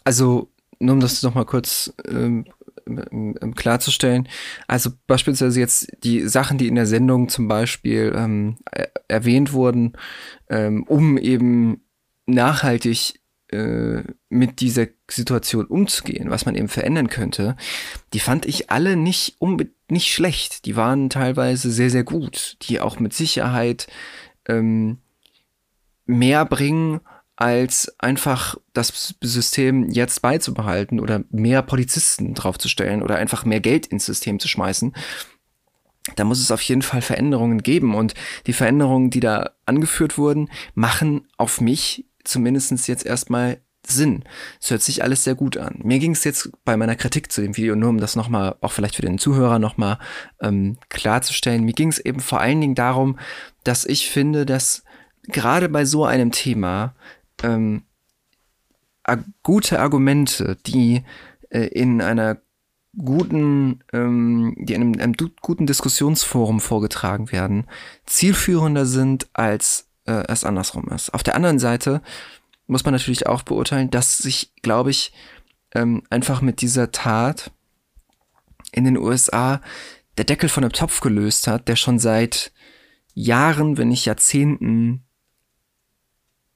[0.04, 2.46] Also nur um das nochmal kurz ähm,
[3.54, 4.28] klarzustellen,
[4.68, 8.56] also beispielsweise jetzt die Sachen, die in der Sendung zum Beispiel ähm,
[9.08, 9.94] erwähnt wurden,
[10.48, 11.82] ähm, um eben
[12.26, 13.20] nachhaltig
[13.54, 17.56] äh, mit dieser Situation umzugehen, was man eben verändern könnte,
[18.12, 19.36] die fand ich alle nicht,
[19.88, 20.64] nicht schlecht.
[20.64, 23.86] Die waren teilweise sehr, sehr gut, die auch mit Sicherheit
[24.48, 24.98] ähm,
[26.06, 27.00] mehr bringen
[27.36, 34.06] als einfach das System jetzt beizubehalten oder mehr Polizisten draufzustellen oder einfach mehr Geld ins
[34.06, 34.94] System zu schmeißen.
[36.16, 38.14] Da muss es auf jeden Fall Veränderungen geben und
[38.46, 44.24] die Veränderungen, die da angeführt wurden, machen auf mich zumindest jetzt erstmal Sinn.
[44.60, 45.80] Es hört sich alles sehr gut an.
[45.82, 48.72] Mir ging es jetzt bei meiner Kritik zu dem Video nur, um das nochmal, auch
[48.72, 49.98] vielleicht für den Zuhörer nochmal
[50.40, 51.64] ähm, klarzustellen.
[51.64, 53.18] Mir ging es eben vor allen Dingen darum,
[53.62, 54.84] dass ich finde, dass
[55.24, 56.94] gerade bei so einem Thema
[57.44, 57.82] ähm,
[59.42, 61.04] gute Argumente, die
[61.50, 62.38] äh, in einer
[62.96, 67.66] guten, ähm, die in einem, einem, guten Diskussionsforum vorgetragen werden,
[68.06, 71.12] zielführender sind, als äh, es andersrum ist.
[71.12, 72.02] Auf der anderen Seite
[72.66, 75.12] muss man natürlich auch beurteilen, dass sich, glaube ich,
[75.74, 77.50] ähm, einfach mit dieser Tat
[78.72, 79.60] in den USA
[80.16, 82.52] der Deckel von einem Topf gelöst hat, der schon seit
[83.12, 85.04] Jahren, wenn nicht Jahrzehnten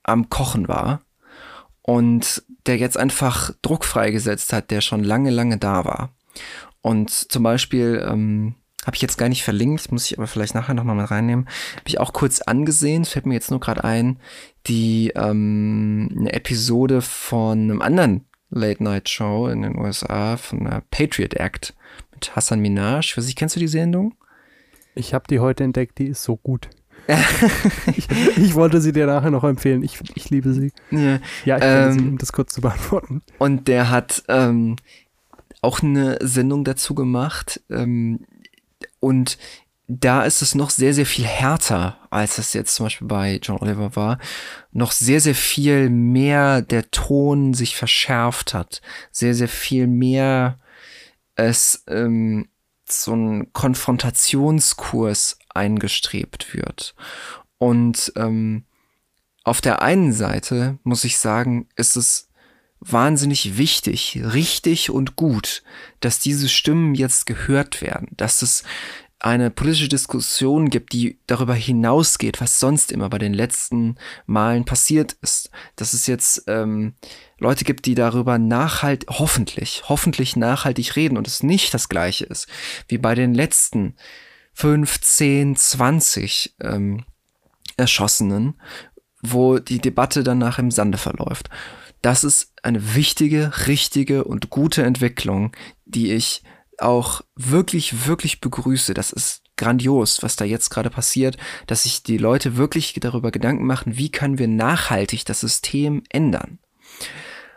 [0.08, 1.00] am Kochen war
[1.82, 6.10] und der jetzt einfach Druck freigesetzt hat, der schon lange, lange da war.
[6.82, 10.74] Und zum Beispiel ähm, habe ich jetzt gar nicht verlinkt, muss ich aber vielleicht nachher
[10.74, 11.48] nochmal mit reinnehmen.
[11.72, 14.18] Habe ich auch kurz angesehen, fällt mir jetzt nur gerade ein,
[14.66, 21.74] die ähm, eine Episode von einem anderen Late-Night-Show in den USA von der Patriot Act
[22.12, 23.14] mit Hassan Minaj.
[23.16, 24.14] Ich, kennst du die Sendung?
[24.94, 26.70] Ich habe die heute entdeckt, die ist so gut.
[27.96, 29.82] Ich, ich, wollte sie dir nachher noch empfehlen.
[29.82, 30.72] Ich, ich liebe sie.
[30.90, 33.22] Ja, ja ich ähm, sie, um das kurz zu beantworten.
[33.38, 34.76] Und der hat ähm,
[35.62, 37.60] auch eine Sendung dazu gemacht.
[37.70, 38.20] Ähm,
[39.00, 39.38] und
[39.86, 43.58] da ist es noch sehr, sehr viel härter, als es jetzt zum Beispiel bei John
[43.58, 44.18] Oliver war.
[44.70, 48.82] Noch sehr, sehr viel mehr der Ton sich verschärft hat.
[49.10, 50.58] Sehr, sehr viel mehr
[51.36, 52.48] es ähm,
[52.86, 56.94] so ein Konfrontationskurs eingestrebt wird.
[57.58, 58.64] Und ähm,
[59.44, 62.28] auf der einen Seite muss ich sagen, ist es
[62.80, 65.62] wahnsinnig wichtig, richtig und gut,
[66.00, 68.62] dass diese Stimmen jetzt gehört werden, dass es
[69.20, 75.16] eine politische Diskussion gibt, die darüber hinausgeht, was sonst immer bei den letzten Malen passiert
[75.22, 75.50] ist.
[75.74, 76.94] Dass es jetzt ähm,
[77.38, 82.46] Leute gibt, die darüber nachhaltig, hoffentlich, hoffentlich nachhaltig reden und es nicht das gleiche ist
[82.86, 83.96] wie bei den letzten
[84.58, 87.04] 15, 20 ähm,
[87.76, 88.60] Erschossenen,
[89.22, 91.48] wo die Debatte danach im Sande verläuft.
[92.02, 95.52] Das ist eine wichtige, richtige und gute Entwicklung,
[95.84, 96.42] die ich
[96.76, 98.94] auch wirklich, wirklich begrüße.
[98.94, 101.36] Das ist grandios, was da jetzt gerade passiert,
[101.68, 106.58] dass sich die Leute wirklich darüber Gedanken machen, wie können wir nachhaltig das System ändern.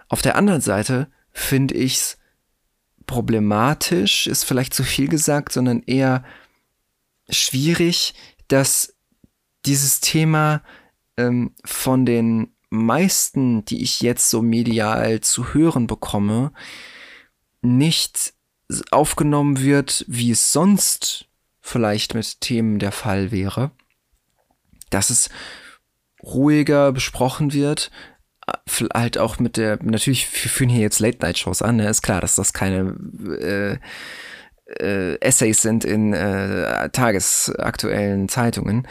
[0.07, 2.17] Auf der anderen Seite finde ich es
[3.07, 6.23] problematisch, ist vielleicht zu viel gesagt, sondern eher
[7.31, 8.13] schwierig,
[8.47, 8.95] dass
[9.65, 10.61] dieses Thema
[11.17, 16.53] ähm, von den meisten, die ich jetzt so medial zu hören bekomme,
[17.61, 18.33] nicht
[18.91, 21.27] aufgenommen wird, wie es sonst
[21.59, 23.71] vielleicht mit Themen der Fall wäre.
[24.89, 25.29] Dass es
[26.23, 27.91] ruhiger besprochen wird,
[28.93, 31.89] halt auch mit der, natürlich, wir führen hier jetzt Late-Night-Shows an, ne?
[31.89, 32.95] ist klar, dass das keine
[33.39, 33.77] äh,
[34.79, 38.87] äh, Essays sind in äh, tagesaktuellen Zeitungen.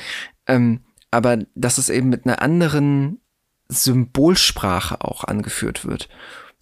[0.47, 3.21] Ähm, aber dass es eben mit einer anderen
[3.69, 6.09] Symbolsprache auch angeführt wird.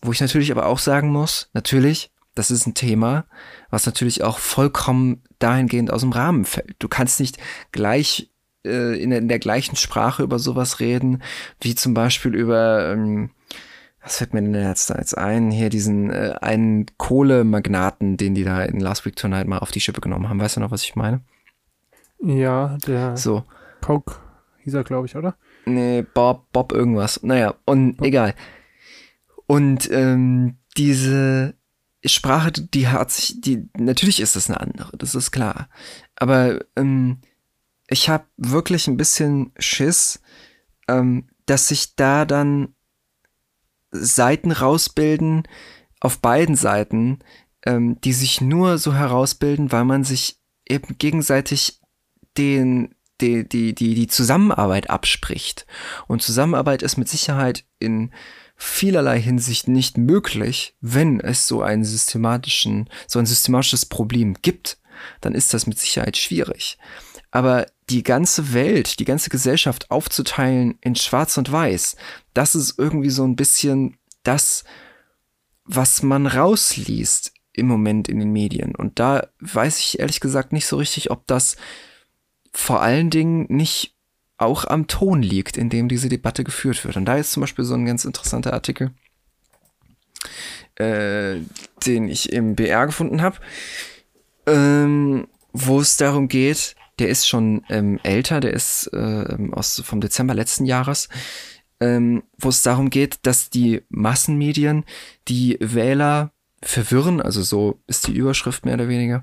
[0.02, 3.26] Wo ich natürlich aber auch sagen muss, natürlich, das ist ein Thema,
[3.70, 6.76] was natürlich auch vollkommen dahingehend aus dem Rahmen fällt.
[6.78, 7.38] Du kannst nicht
[7.72, 8.30] gleich
[8.64, 11.22] äh, in, der, in, der, gleichen Sprache über sowas reden,
[11.60, 13.30] wie zum Beispiel über, ähm,
[14.02, 18.44] was fällt mir denn jetzt da jetzt ein, hier diesen äh, einen Kohlemagnaten, den die
[18.44, 20.40] da in Last Week Tonight mal auf die Schippe genommen haben.
[20.40, 21.20] Weißt du noch, was ich meine?
[22.20, 23.44] Ja, der so.
[23.80, 24.16] Coke
[24.64, 25.36] hieß er, glaube ich, oder?
[25.64, 27.22] Nee, Bob, Bob irgendwas.
[27.22, 28.06] Naja, und Bob.
[28.06, 28.34] egal.
[29.46, 31.54] Und ähm, diese
[32.04, 35.68] Sprache, die hat sich, die, natürlich ist das eine andere, das ist klar.
[36.16, 37.20] Aber ähm,
[37.88, 40.20] ich habe wirklich ein bisschen Schiss,
[40.86, 42.74] ähm, dass sich da dann
[43.90, 45.44] Seiten rausbilden,
[46.00, 47.20] auf beiden Seiten,
[47.64, 51.80] ähm, die sich nur so herausbilden, weil man sich eben gegenseitig
[52.36, 55.66] den, die, die, die, die Zusammenarbeit abspricht.
[56.06, 58.12] Und Zusammenarbeit ist mit Sicherheit in
[58.56, 64.78] vielerlei Hinsicht nicht möglich, wenn es so einen systematischen, so ein systematisches Problem gibt,
[65.20, 66.76] dann ist das mit Sicherheit schwierig.
[67.30, 71.96] Aber die ganze Welt, die ganze Gesellschaft aufzuteilen in Schwarz und Weiß,
[72.34, 74.64] das ist irgendwie so ein bisschen das,
[75.64, 78.74] was man rausliest im Moment in den Medien.
[78.74, 81.56] Und da weiß ich ehrlich gesagt nicht so richtig, ob das
[82.52, 83.94] vor allen Dingen nicht
[84.36, 86.96] auch am Ton liegt, in dem diese Debatte geführt wird.
[86.96, 88.92] Und da ist zum Beispiel so ein ganz interessanter Artikel,
[90.76, 91.40] äh,
[91.84, 93.38] den ich im BR gefunden habe,
[94.46, 100.00] ähm, wo es darum geht, der ist schon ähm, älter, der ist äh, aus, vom
[100.00, 101.08] Dezember letzten Jahres,
[101.80, 104.84] ähm, wo es darum geht, dass die Massenmedien
[105.28, 106.32] die Wähler
[106.62, 109.22] verwirren, also so ist die Überschrift mehr oder weniger,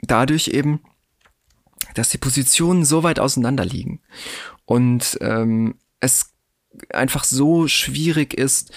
[0.00, 0.80] dadurch eben,
[1.94, 4.00] dass die Positionen so weit auseinander liegen
[4.64, 6.32] und ähm, es
[6.90, 8.72] einfach so schwierig ist,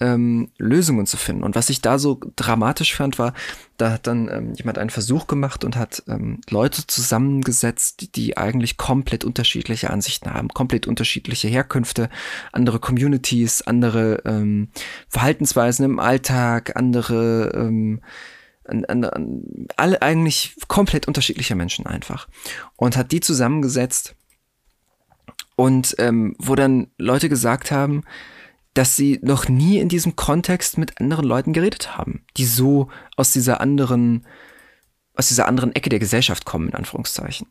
[0.00, 1.44] ähm, Lösungen zu finden.
[1.44, 3.34] Und was ich da so dramatisch fand, war,
[3.76, 8.36] da hat dann ähm, jemand einen Versuch gemacht und hat ähm, Leute zusammengesetzt, die, die
[8.36, 12.08] eigentlich komplett unterschiedliche Ansichten haben, komplett unterschiedliche Herkünfte,
[12.52, 14.68] andere Communities, andere ähm,
[15.08, 18.00] Verhaltensweisen im Alltag, andere ähm,
[18.64, 22.28] an, an, an, alle eigentlich komplett unterschiedliche Menschen einfach.
[22.76, 24.14] Und hat die zusammengesetzt
[25.56, 28.02] und ähm, wo dann Leute gesagt haben,
[28.74, 33.32] dass sie noch nie in diesem Kontext mit anderen Leuten geredet haben, die so aus
[33.32, 34.26] dieser anderen
[35.14, 37.48] aus dieser anderen Ecke der Gesellschaft kommen, in Anführungszeichen.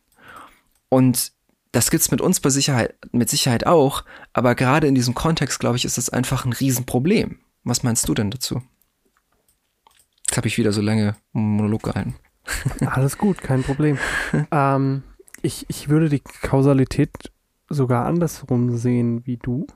[0.90, 1.34] Und
[1.72, 4.04] das gibt's mit uns bei Sicherheit, mit Sicherheit auch,
[4.34, 7.40] aber gerade in diesem Kontext, glaube ich, ist das einfach ein Riesenproblem.
[7.64, 8.64] Was meinst du denn dazu?
[10.28, 12.16] Jetzt habe ich wieder so lange Monolog gehalten.
[12.86, 14.00] Alles gut, kein Problem.
[14.52, 15.04] ähm,
[15.42, 17.12] ich, ich würde die Kausalität
[17.70, 19.68] sogar andersrum sehen wie du.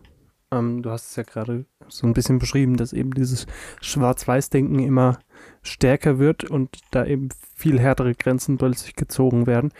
[0.54, 3.48] Ähm, du hast es ja gerade so ein bisschen beschrieben, dass eben dieses
[3.82, 5.20] Schwarz-Weiß-Denken immer
[5.62, 9.72] stärker wird und da eben viel härtere Grenzen plötzlich gezogen werden.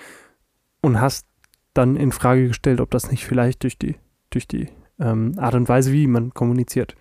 [0.82, 1.28] Und hast
[1.74, 3.96] dann in Frage gestellt, ob das nicht vielleicht durch die,
[4.30, 6.96] durch die ähm, Art und Weise, wie man kommuniziert,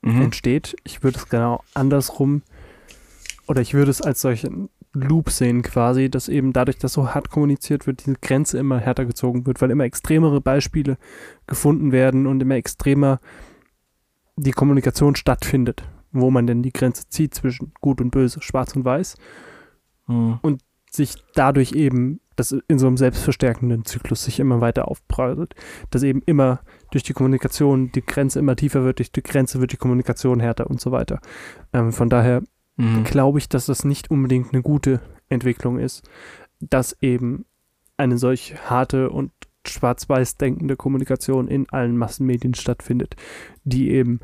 [0.00, 0.22] mhm.
[0.22, 0.76] entsteht.
[0.84, 2.42] Ich würde es genau andersrum
[3.46, 7.30] oder ich würde es als solchen Loop sehen quasi, dass eben dadurch, dass so hart
[7.30, 10.98] kommuniziert wird, diese Grenze immer härter gezogen wird, weil immer extremere Beispiele
[11.46, 13.20] gefunden werden und immer extremer
[14.36, 18.84] die Kommunikation stattfindet, wo man denn die Grenze zieht zwischen gut und böse, schwarz und
[18.84, 19.16] weiß.
[20.08, 20.38] Mhm.
[20.42, 25.54] Und sich dadurch eben das in so einem selbstverstärkenden Zyklus sich immer weiter aufprallt,
[25.90, 29.72] dass eben immer durch die Kommunikation die Grenze immer tiefer wird, durch die Grenze wird
[29.72, 31.20] die Kommunikation härter und so weiter.
[31.72, 32.42] Ähm, von daher
[32.76, 33.04] mhm.
[33.04, 36.08] glaube ich, dass das nicht unbedingt eine gute Entwicklung ist,
[36.60, 37.44] dass eben
[37.96, 39.32] eine solch harte und
[39.66, 43.14] schwarz-weiß denkende Kommunikation in allen Massenmedien stattfindet,
[43.64, 44.20] die eben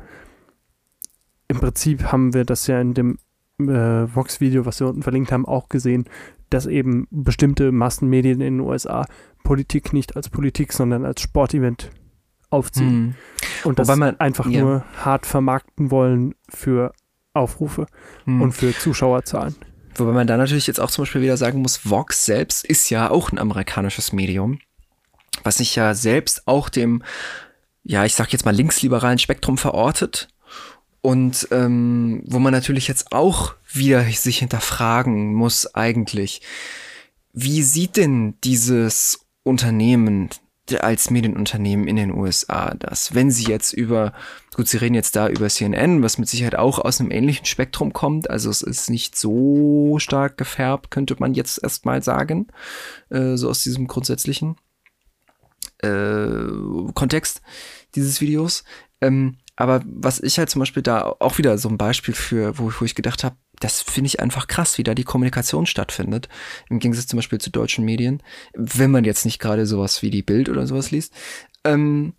[1.47, 3.17] im Prinzip haben wir das ja in dem
[3.59, 6.05] äh, Vox-Video, was wir unten verlinkt haben, auch gesehen,
[6.49, 9.05] dass eben bestimmte Massenmedien in den USA
[9.43, 11.91] Politik nicht als Politik, sondern als Sportevent
[12.49, 13.01] aufziehen.
[13.01, 13.15] Mhm.
[13.63, 14.61] Und das man, einfach ja.
[14.61, 16.93] nur hart vermarkten wollen für
[17.33, 17.87] Aufrufe
[18.25, 18.41] mhm.
[18.41, 19.55] und für Zuschauerzahlen.
[19.95, 23.09] Wobei man da natürlich jetzt auch zum Beispiel wieder sagen muss, Vox selbst ist ja
[23.09, 24.59] auch ein amerikanisches Medium,
[25.43, 27.03] was sich ja selbst auch dem,
[27.83, 30.29] ja, ich sag jetzt mal linksliberalen Spektrum verortet
[31.01, 36.41] und ähm, wo man natürlich jetzt auch wieder sich hinterfragen muss eigentlich,
[37.33, 40.29] wie sieht denn dieses Unternehmen
[40.77, 44.13] als Medienunternehmen in den USA das, wenn sie jetzt über,
[44.55, 47.93] gut, sie reden jetzt da über CNN, was mit Sicherheit auch aus einem ähnlichen Spektrum
[47.93, 52.47] kommt, also es ist nicht so stark gefärbt, könnte man jetzt erstmal sagen,
[53.09, 54.55] äh, so aus diesem grundsätzlichen
[55.79, 56.47] äh,
[56.93, 57.41] Kontext
[57.95, 58.63] dieses Videos.
[59.01, 62.71] Ähm, aber was ich halt zum Beispiel da auch wieder so ein Beispiel für, wo,
[62.79, 66.29] wo ich gedacht habe, das finde ich einfach krass, wie da die Kommunikation stattfindet.
[66.69, 70.23] Im Gegensatz zum Beispiel zu deutschen Medien, wenn man jetzt nicht gerade sowas wie die
[70.23, 71.13] Bild oder sowas liest.
[71.63, 72.13] Ähm,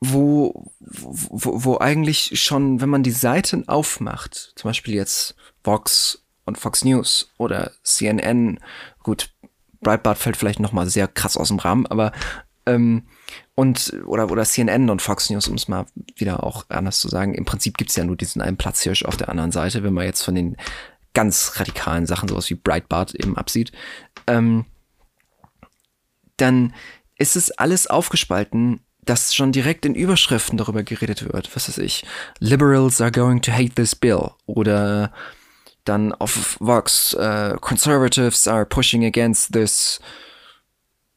[0.00, 6.58] wo, wo, wo eigentlich schon, wenn man die Seiten aufmacht, zum Beispiel jetzt Vox und
[6.58, 8.60] Fox News oder CNN,
[9.02, 9.32] gut,
[9.80, 12.12] Breitbart fällt vielleicht nochmal sehr krass aus dem Rahmen, aber
[12.66, 13.06] ähm,
[13.56, 17.34] und oder oder CNN und Fox News, um es mal wieder auch anders zu sagen.
[17.34, 20.22] Im Prinzip gibt's ja nur diesen einen Platzhirsch auf der anderen Seite, wenn man jetzt
[20.22, 20.56] von den
[21.14, 23.72] ganz radikalen Sachen, sowas wie Breitbart eben absieht.
[24.26, 24.66] Ähm,
[26.36, 26.74] dann
[27.16, 31.56] ist es alles aufgespalten, dass schon direkt in Überschriften darüber geredet wird.
[31.56, 32.04] Was weiß ich,
[32.38, 35.12] Liberals are going to hate this bill oder
[35.84, 39.98] dann auf Vox, uh, Conservatives are pushing against this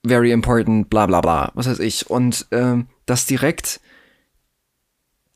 [0.05, 2.09] very important, bla bla bla, was weiß ich.
[2.09, 3.79] Und ähm, dass direkt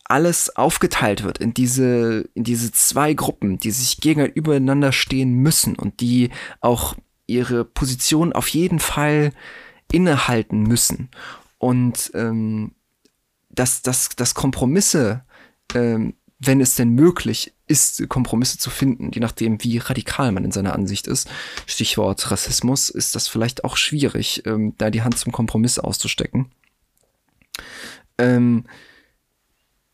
[0.05, 6.01] alles aufgeteilt wird in diese, in diese zwei Gruppen, die sich gegenübereinander stehen müssen und
[6.01, 6.95] die auch
[7.25, 9.31] ihre Position auf jeden Fall
[9.91, 11.09] innehalten müssen.
[11.57, 12.73] Und ähm,
[13.49, 15.23] dass, dass, dass Kompromisse
[15.73, 20.51] ähm, wenn es denn möglich ist, Kompromisse zu finden, je nachdem, wie radikal man in
[20.51, 21.29] seiner Ansicht ist,
[21.65, 26.51] Stichwort Rassismus, ist das vielleicht auch schwierig, ähm, da die Hand zum Kompromiss auszustecken.
[28.17, 28.65] Ähm,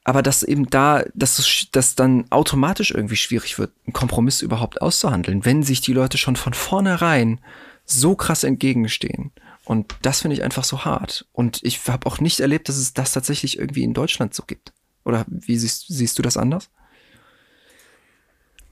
[0.03, 1.38] aber dass eben da, dass
[1.71, 6.36] es dann automatisch irgendwie schwierig wird, einen Kompromiss überhaupt auszuhandeln, wenn sich die Leute schon
[6.36, 7.39] von vornherein
[7.86, 9.32] so krass entgegenstehen.
[9.65, 11.27] Und das finde ich einfach so hart.
[11.32, 14.73] Und ich habe auch nicht erlebt, dass es das tatsächlich irgendwie in Deutschland so gibt.
[15.05, 16.69] Oder wie siehst, siehst du das anders?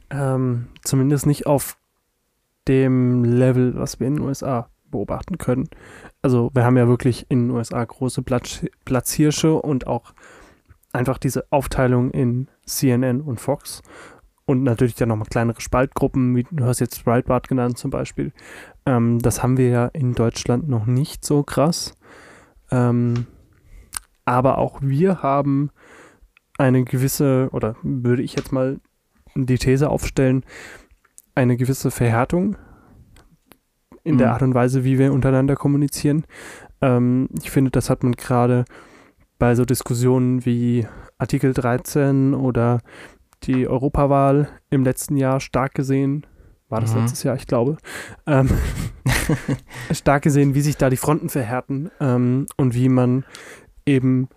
[0.10, 1.78] Ähm, zumindest nicht auf
[2.68, 5.70] dem Level, was wir in den USA beobachten können.
[6.22, 10.14] Also wir haben ja wirklich in den USA große Platz, Platzhirsche und auch
[10.94, 13.82] einfach diese Aufteilung in CNN und Fox
[14.46, 18.32] und natürlich dann nochmal kleinere Spaltgruppen, wie du hast jetzt Breitbart genannt zum Beispiel.
[18.86, 21.94] Ähm, das haben wir ja in Deutschland noch nicht so krass.
[22.72, 23.28] Ähm,
[24.26, 25.70] aber auch wir haben
[26.58, 28.80] eine gewisse, oder würde ich jetzt mal
[29.46, 30.44] die These aufstellen,
[31.36, 32.58] eine gewisse Verhärtung
[34.04, 34.20] in mhm.
[34.20, 36.26] der Art und Weise, wie wir untereinander kommunizieren.
[36.82, 38.66] Ähm, ich finde, das hat man gerade
[39.40, 42.80] bei so Diskussionen wie Artikel 13 oder
[43.44, 46.26] die Europawahl im letzten Jahr stark gesehen.
[46.70, 47.02] war das mhm.
[47.02, 47.78] letztes Jahr, ich glaube,
[48.26, 48.50] ähm,
[49.92, 53.26] stark gesehen, wie sich da die Fronten verhärten ähm, und wie man
[53.86, 54.28] eben,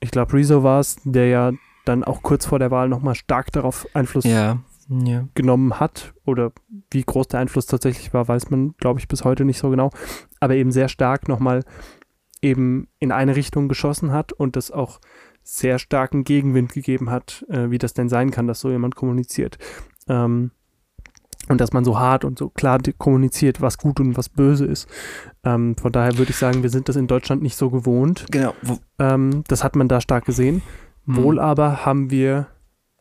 [0.00, 1.52] ich glaube, Rezo war es, der ja
[1.88, 4.58] dann auch kurz vor der Wahl nochmal stark darauf Einfluss ja.
[4.88, 5.28] Ja.
[5.34, 6.52] genommen hat oder
[6.90, 9.90] wie groß der Einfluss tatsächlich war, weiß man, glaube ich, bis heute nicht so genau,
[10.40, 11.64] aber eben sehr stark nochmal
[12.40, 15.00] eben in eine Richtung geschossen hat und das auch
[15.42, 19.58] sehr starken Gegenwind gegeben hat, äh, wie das denn sein kann, dass so jemand kommuniziert.
[20.06, 20.52] Ähm,
[21.48, 24.86] und dass man so hart und so klar kommuniziert, was gut und was böse ist.
[25.44, 28.26] Ähm, von daher würde ich sagen, wir sind das in Deutschland nicht so gewohnt.
[28.30, 28.52] Genau.
[28.98, 30.62] Ähm, das hat man da stark gesehen.
[31.08, 31.16] Mhm.
[31.16, 32.48] Wohl aber haben wir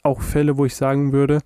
[0.02, 1.42] auch Fälle, wo ich sagen würde,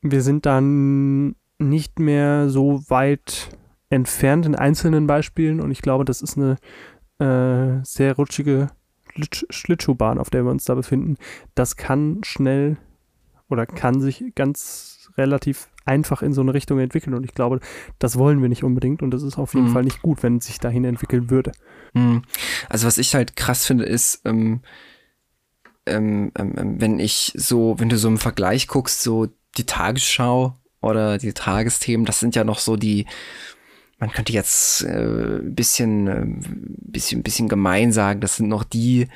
[0.00, 3.48] wir sind dann nicht mehr so weit
[3.90, 6.56] entfernt in einzelnen Beispielen und ich glaube, das ist eine
[7.18, 8.68] äh, sehr rutschige
[9.50, 11.16] Schlittschuhbahn, auf der wir uns da befinden.
[11.54, 12.76] Das kann schnell
[13.48, 17.14] oder kann sich ganz relativ einfach in so eine Richtung entwickeln.
[17.14, 17.60] Und ich glaube,
[17.98, 19.02] das wollen wir nicht unbedingt.
[19.02, 19.72] Und das ist auf jeden mhm.
[19.72, 21.52] Fall nicht gut, wenn es sich dahin entwickeln würde.
[21.94, 22.22] Mhm.
[22.68, 24.60] Also was ich halt krass finde, ist, ähm,
[25.86, 30.56] ähm, ähm, ähm, wenn ich so, wenn du so im Vergleich guckst, so die Tagesschau
[30.80, 33.06] oder die Tagesthemen, das sind ja noch so die,
[33.98, 39.08] man könnte jetzt äh, bisschen, äh, bisschen, bisschen gemein sagen, das sind noch die,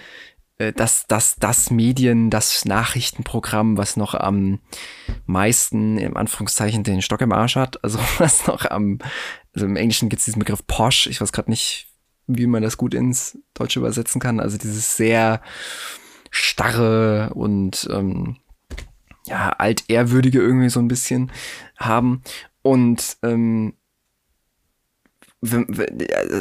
[0.58, 4.60] äh, das, das, das Medien, das Nachrichtenprogramm, was noch am
[5.26, 7.82] meisten, im Anführungszeichen, den Stock im Arsch hat.
[7.82, 8.98] Also was noch am,
[9.54, 11.06] also im Englischen gibt es diesen Begriff Posh.
[11.08, 11.88] Ich weiß gerade nicht,
[12.26, 14.38] wie man das gut ins Deutsche übersetzen kann.
[14.38, 15.42] Also dieses sehr
[16.30, 18.36] starre und ähm,
[19.26, 21.30] ja, altehrwürdige irgendwie so ein bisschen
[21.76, 22.22] haben.
[22.62, 23.74] Und ähm,
[25.40, 25.66] wenn,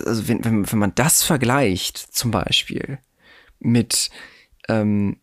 [0.06, 3.00] also wenn, wenn, wenn man das vergleicht, zum Beispiel,
[3.60, 4.10] mit
[4.68, 5.18] ähm,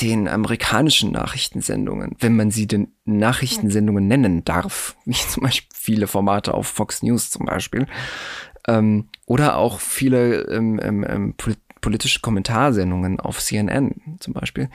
[0.00, 6.54] den amerikanischen Nachrichtensendungen, wenn man sie denn Nachrichtensendungen nennen darf, wie zum Beispiel viele Formate
[6.54, 7.86] auf Fox News zum Beispiel,
[8.68, 11.34] ähm, oder auch viele ähm, ähm, ähm
[11.80, 14.70] politische Kommentarsendungen auf CNN zum Beispiel.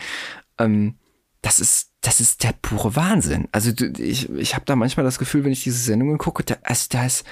[0.58, 0.96] Ähm,
[1.42, 3.48] das ist das ist der pure Wahnsinn.
[3.52, 6.86] Also ich, ich habe da manchmal das Gefühl, wenn ich diese Sendungen gucke, da, also
[6.90, 7.26] da ist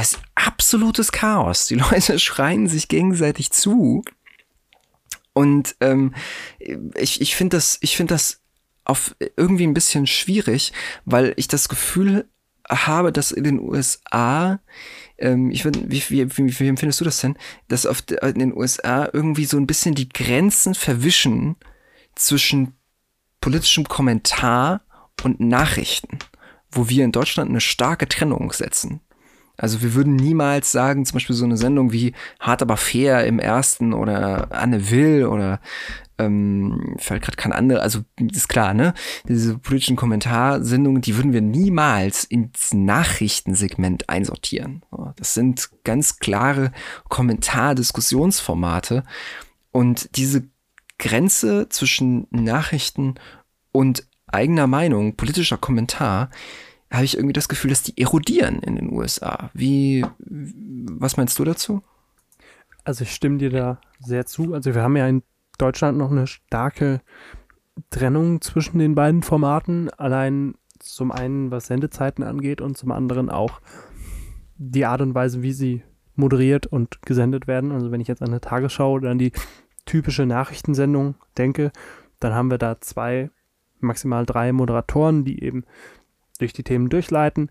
[0.00, 1.66] ist absolutes Chaos.
[1.66, 4.02] Die Leute schreien sich gegenseitig zu
[5.34, 6.14] und ähm,
[6.96, 8.40] ich, ich finde das, ich finde das
[8.84, 10.72] auf irgendwie ein bisschen schwierig,
[11.04, 12.28] weil ich das Gefühl
[12.68, 14.60] habe, dass in den USA,
[15.18, 17.36] ähm, ich finde, wie, wie, wie, wie empfindest du das denn,
[17.68, 21.56] dass auf in den USA irgendwie so ein bisschen die Grenzen verwischen
[22.14, 22.74] zwischen
[23.40, 24.82] politischem Kommentar
[25.22, 26.18] und Nachrichten,
[26.70, 29.00] wo wir in Deutschland eine starke Trennung setzen.
[29.56, 33.38] Also wir würden niemals sagen, zum Beispiel so eine Sendung wie Hart aber fair im
[33.38, 35.60] ersten oder Anne Will oder
[36.18, 38.00] ähm, fällt gerade kein andere, also
[38.32, 38.94] ist klar, ne?
[39.28, 44.82] Diese politischen Kommentarsendungen, die würden wir niemals ins Nachrichtensegment einsortieren.
[45.16, 46.70] Das sind ganz klare
[47.08, 49.02] Kommentardiskussionsformate
[49.72, 50.44] und diese
[50.98, 53.14] Grenze zwischen Nachrichten
[53.72, 56.30] und eigener Meinung, politischer Kommentar,
[56.94, 59.50] habe ich irgendwie das Gefühl, dass die erodieren in den USA.
[59.54, 61.82] Wie, was meinst du dazu?
[62.84, 64.54] Also ich stimme dir da sehr zu.
[64.54, 65.22] Also wir haben ja in
[65.58, 67.00] Deutschland noch eine starke
[67.90, 69.90] Trennung zwischen den beiden Formaten.
[69.90, 73.60] Allein zum einen, was Sendezeiten angeht und zum anderen auch
[74.56, 75.82] die Art und Weise, wie sie
[76.14, 77.72] moderiert und gesendet werden.
[77.72, 79.32] Also wenn ich jetzt an eine Tagesschau oder an die
[79.86, 81.72] typische Nachrichtensendung denke,
[82.20, 83.30] dann haben wir da zwei,
[83.80, 85.64] maximal drei Moderatoren, die eben
[86.38, 87.50] durch die Themen durchleiten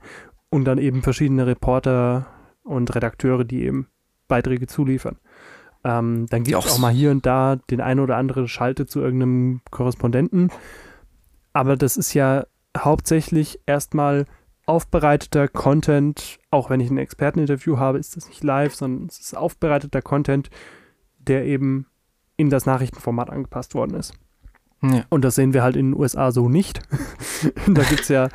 [0.49, 2.27] und dann eben verschiedene Reporter
[2.63, 3.87] und Redakteure, die eben
[4.27, 5.17] Beiträge zuliefern.
[5.83, 9.01] Ähm, dann gibt es auch mal hier und da den einen oder anderen Schalte zu
[9.01, 10.51] irgendeinem Korrespondenten.
[11.51, 12.45] Aber das ist ja
[12.77, 14.25] hauptsächlich erstmal
[14.65, 16.39] aufbereiteter Content.
[16.51, 20.49] Auch wenn ich ein Experteninterview habe, ist das nicht live, sondern es ist aufbereiteter Content,
[21.19, 21.87] der eben
[22.37, 24.13] in das Nachrichtenformat angepasst worden ist.
[24.81, 25.05] Ja.
[25.09, 26.81] Und das sehen wir halt in den USA so nicht.
[27.67, 28.29] da gibt es ja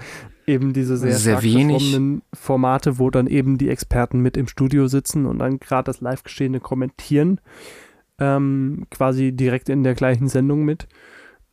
[0.49, 2.01] eben diese sehr, sehr wenig.
[2.33, 6.61] Formate, wo dann eben die Experten mit im Studio sitzen und dann gerade das Live-Geschehene
[6.61, 7.41] kommentieren,
[8.19, 10.89] ähm, quasi direkt in der gleichen Sendung mit,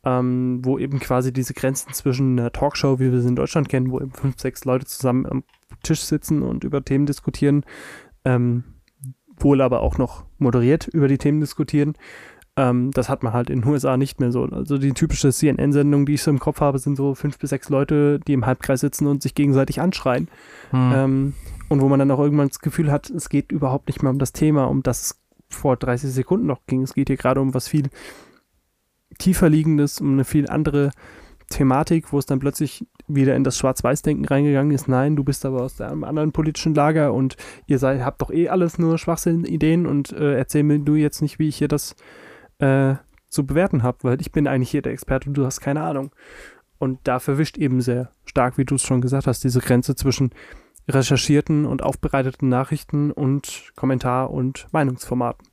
[0.04, 3.90] ähm, wo eben quasi diese Grenzen zwischen einer Talkshow, wie wir sie in Deutschland kennen,
[3.90, 5.44] wo eben fünf, sechs Leute zusammen am
[5.82, 7.64] Tisch sitzen und über Themen diskutieren,
[8.24, 8.64] ähm,
[9.38, 11.94] wohl aber auch noch moderiert über die Themen diskutieren,
[12.56, 14.44] ähm, das hat man halt in den USA nicht mehr so.
[14.44, 17.68] Also die typische CNN-Sendung, die ich so im Kopf habe, sind so fünf bis sechs
[17.68, 20.28] Leute, die im Halbkreis sitzen und sich gegenseitig anschreien.
[20.70, 20.92] Hm.
[20.94, 21.34] Ähm,
[21.68, 24.18] und wo man dann auch irgendwann das Gefühl hat, es geht überhaupt nicht mehr um
[24.18, 26.82] das Thema, um das es vor 30 Sekunden noch ging.
[26.82, 27.88] Es geht hier gerade um was viel
[29.18, 30.90] tiefer liegendes, um eine viel andere
[31.48, 34.88] Thematik, wo es dann plötzlich wieder in das Schwarz-Weiß-Denken reingegangen ist.
[34.88, 37.36] Nein, du bist aber aus einem anderen politischen Lager und
[37.66, 41.38] ihr seid, habt doch eh alles nur Schwachsinn-Ideen und äh, erzähl mir du jetzt nicht,
[41.38, 41.94] wie ich hier das
[42.58, 42.94] äh,
[43.28, 46.12] zu bewerten habe, weil ich bin eigentlich hier der Experte und du hast keine Ahnung.
[46.78, 50.30] Und da verwischt eben sehr stark, wie du es schon gesagt hast, diese Grenze zwischen
[50.88, 55.48] recherchierten und aufbereiteten Nachrichten und Kommentar- und Meinungsformaten.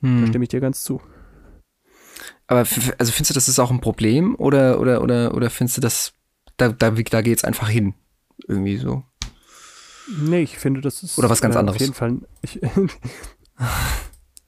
[0.00, 0.22] Hm.
[0.22, 1.00] Da stimme ich dir ganz zu.
[2.46, 5.80] Aber also findest du, das ist auch ein Problem oder, oder, oder, oder findest du
[5.80, 6.14] das,
[6.56, 7.94] da, da, da geht es einfach hin?
[8.46, 9.02] Irgendwie so.
[10.20, 11.18] Nee, ich finde, das ist.
[11.18, 11.76] Oder was ganz äh, anderes.
[11.76, 12.18] Auf jeden Fall.
[12.42, 12.60] Ich,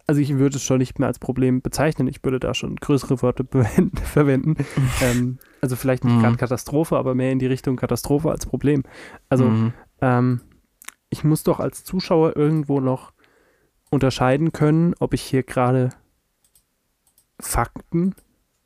[0.08, 2.08] also ich würde es schon nicht mehr als Problem bezeichnen.
[2.08, 3.46] Ich würde da schon größere Worte
[4.04, 4.56] verwenden.
[5.02, 6.20] ähm, also vielleicht nicht mhm.
[6.22, 8.84] gerade Katastrophe, aber mehr in die Richtung Katastrophe als Problem.
[9.28, 9.74] Also mhm.
[10.00, 10.40] ähm,
[11.10, 13.12] ich muss doch als Zuschauer irgendwo noch
[13.90, 15.90] unterscheiden können, ob ich hier gerade
[17.38, 18.14] Fakten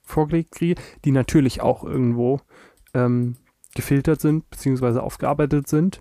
[0.03, 2.41] vorgelegt kriege, die natürlich auch irgendwo
[2.95, 3.37] ähm,
[3.75, 5.99] gefiltert sind, beziehungsweise aufgearbeitet sind.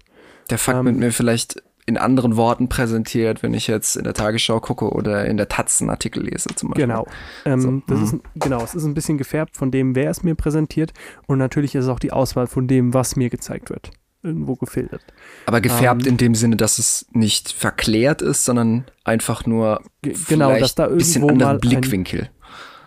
[0.51, 4.13] Der Fakt ähm, wird mir vielleicht in anderen Worten präsentiert, wenn ich jetzt in der
[4.13, 6.87] Tagesschau gucke oder in der Taz einen Artikel lese zum Beispiel.
[6.87, 7.07] Genau.
[7.45, 7.81] Ähm, so.
[7.87, 8.03] das mhm.
[8.03, 10.93] ist, genau, es ist ein bisschen gefärbt von dem, wer es mir präsentiert
[11.27, 13.91] und natürlich ist es auch die Auswahl von dem, was mir gezeigt wird
[14.23, 15.01] irgendwo gefiltert.
[15.45, 20.57] Aber gefärbt ähm, in dem Sinne, dass es nicht verklärt ist, sondern einfach nur genau,
[20.57, 22.21] dass da ein bisschen anderen Blickwinkel.
[22.21, 22.29] Ein,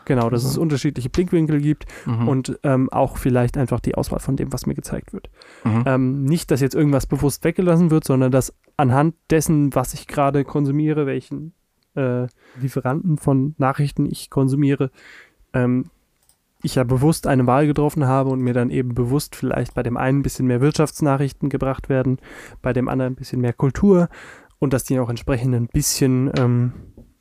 [0.05, 2.28] genau, dass es unterschiedliche Blickwinkel gibt mhm.
[2.28, 5.28] und ähm, auch vielleicht einfach die Auswahl von dem, was mir gezeigt wird.
[5.64, 5.84] Mhm.
[5.86, 10.45] Ähm, nicht, dass jetzt irgendwas bewusst weggelassen wird, sondern dass anhand dessen, was ich gerade
[10.45, 11.53] konsumiere, welchen
[11.95, 12.27] äh,
[12.61, 14.91] Lieferanten von Nachrichten ich konsumiere,
[15.53, 15.91] ähm,
[16.62, 19.97] ich ja bewusst eine Wahl getroffen habe und mir dann eben bewusst vielleicht bei dem
[19.97, 22.18] einen ein bisschen mehr Wirtschaftsnachrichten gebracht werden,
[22.62, 24.09] bei dem anderen ein bisschen mehr Kultur
[24.59, 26.72] und dass die auch entsprechend ein bisschen ähm,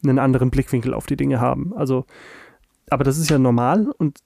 [0.04, 1.74] einen anderen Blickwinkel auf die Dinge haben.
[1.76, 2.06] Also,
[2.89, 4.20] aber das ist ja normal und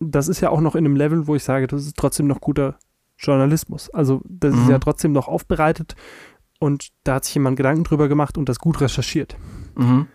[0.00, 2.40] das ist ja auch noch in einem Level, wo ich sage, das ist trotzdem noch
[2.40, 2.76] guter
[3.18, 3.90] Journalismus.
[3.90, 4.62] Also, das mhm.
[4.62, 5.94] ist ja trotzdem noch aufbereitet
[6.62, 9.36] und da hat sich jemand Gedanken drüber gemacht und das gut recherchiert.
[9.76, 10.06] Mhm.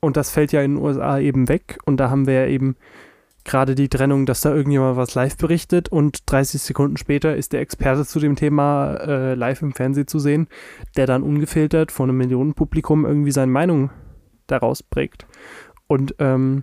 [0.00, 2.76] Und das fällt ja in den USA eben weg und da haben wir ja eben
[3.42, 7.60] gerade die Trennung, dass da irgendjemand was live berichtet und 30 Sekunden später ist der
[7.60, 10.46] Experte zu dem Thema äh, live im Fernsehen zu sehen,
[10.96, 13.90] der dann ungefiltert von einem Millionenpublikum irgendwie seine Meinung
[14.46, 15.26] daraus prägt.
[15.88, 16.62] Und ähm,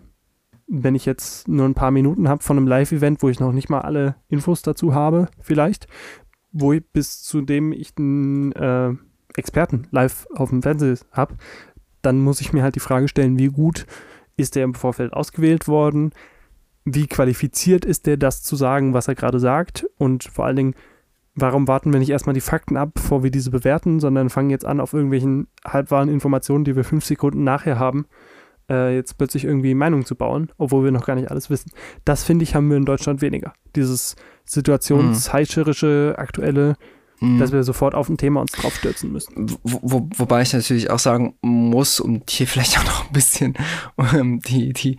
[0.67, 3.69] wenn ich jetzt nur ein paar Minuten habe von einem Live-Event, wo ich noch nicht
[3.69, 5.87] mal alle Infos dazu habe, vielleicht,
[6.53, 8.93] wo ich bis zu dem ich einen äh,
[9.37, 11.35] Experten live auf dem Fernsehen habe,
[12.01, 13.85] dann muss ich mir halt die Frage stellen, wie gut
[14.35, 16.11] ist der im Vorfeld ausgewählt worden?
[16.93, 19.85] wie qualifiziert ist der, das zu sagen, was er gerade sagt?
[19.97, 20.75] Und vor allen Dingen,
[21.35, 24.65] warum warten wir nicht erstmal die Fakten ab, bevor wir diese bewerten, sondern fangen jetzt
[24.65, 28.05] an, auf irgendwelchen halbwahren Informationen, die wir fünf Sekunden nachher haben,
[28.69, 31.71] äh, jetzt plötzlich irgendwie Meinung zu bauen, obwohl wir noch gar nicht alles wissen.
[32.05, 33.53] Das finde ich, haben wir in Deutschland weniger.
[33.75, 34.15] Dieses
[34.45, 36.77] situationsheischerische, aktuelle,
[37.19, 37.39] mhm.
[37.39, 39.57] dass wir sofort auf ein Thema uns draufstürzen müssen.
[39.63, 43.53] Wo, wo, wobei ich natürlich auch sagen muss, um hier vielleicht auch noch ein bisschen
[43.95, 44.97] um, die, die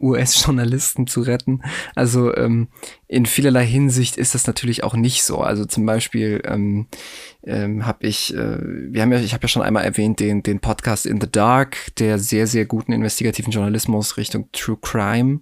[0.00, 1.62] US-Journalisten zu retten.
[1.94, 2.68] Also ähm,
[3.08, 5.38] in vielerlei Hinsicht ist das natürlich auch nicht so.
[5.38, 6.86] Also zum Beispiel ähm,
[7.44, 10.60] ähm, habe ich, äh, wir haben ja, ich habe ja schon einmal erwähnt den den
[10.60, 15.40] Podcast In the Dark, der sehr sehr guten investigativen Journalismus Richtung True Crime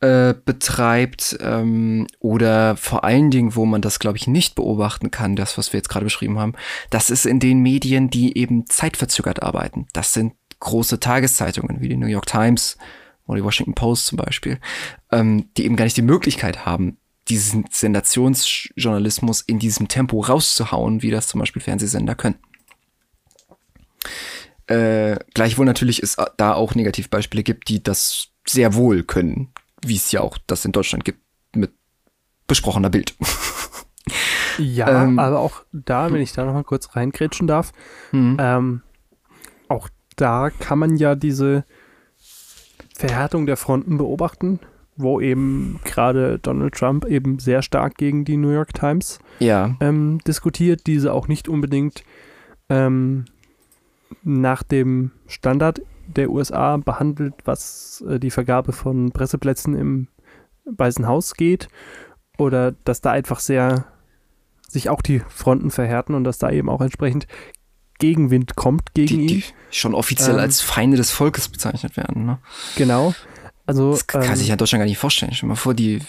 [0.00, 5.36] äh, betreibt ähm, oder vor allen Dingen, wo man das, glaube ich, nicht beobachten kann,
[5.36, 6.52] das, was wir jetzt gerade beschrieben haben,
[6.90, 9.86] das ist in den Medien, die eben zeitverzögert arbeiten.
[9.94, 12.76] Das sind große Tageszeitungen wie die New York Times
[13.26, 14.60] oder die Washington Post zum Beispiel,
[15.12, 21.10] ähm, die eben gar nicht die Möglichkeit haben, diesen Sensationsjournalismus in diesem Tempo rauszuhauen, wie
[21.10, 22.36] das zum Beispiel Fernsehsender können.
[24.66, 29.52] Äh, gleichwohl natürlich es da auch Negativbeispiele gibt, die das sehr wohl können
[29.88, 31.20] wie es ja auch das in Deutschland gibt,
[31.54, 31.72] mit
[32.46, 33.14] besprochener Bild.
[34.58, 37.72] ja, ähm, aber auch da, wenn ich da nochmal kurz reingrätschen darf,
[38.12, 38.36] mhm.
[38.38, 38.82] ähm,
[39.68, 41.64] auch da kann man ja diese
[42.94, 44.60] Verhärtung der Fronten beobachten,
[44.96, 49.76] wo eben gerade Donald Trump eben sehr stark gegen die New York Times ja.
[49.80, 52.02] ähm, diskutiert, diese auch nicht unbedingt
[52.70, 53.26] ähm,
[54.22, 60.08] nach dem Standard der USA behandelt, was äh, die Vergabe von Presseplätzen im
[60.64, 61.68] Weißen Haus geht.
[62.38, 63.86] Oder dass da einfach sehr
[64.68, 67.26] sich auch die Fronten verhärten und dass da eben auch entsprechend
[67.98, 69.44] Gegenwind kommt gegen die, die ihn.
[69.70, 72.26] schon offiziell ähm, als Feinde des Volkes bezeichnet werden.
[72.26, 72.38] Ne?
[72.76, 73.14] Genau.
[73.64, 75.32] Also, das kann ähm, sich ja in Deutschland gar nicht vorstellen.
[75.34, 76.00] Stell dir mal vor, die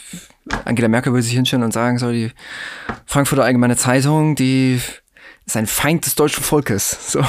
[0.65, 2.31] Angela Merkel würde sich hinstellen und sagen, so die
[3.05, 4.79] Frankfurter Allgemeine Zeitung, die
[5.45, 7.11] ist ein Feind des deutschen Volkes.
[7.11, 7.23] So.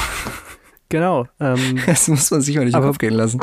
[0.89, 1.27] Genau.
[1.41, 3.41] Ähm, das muss man sich mal nicht aber, Kopf gehen lassen.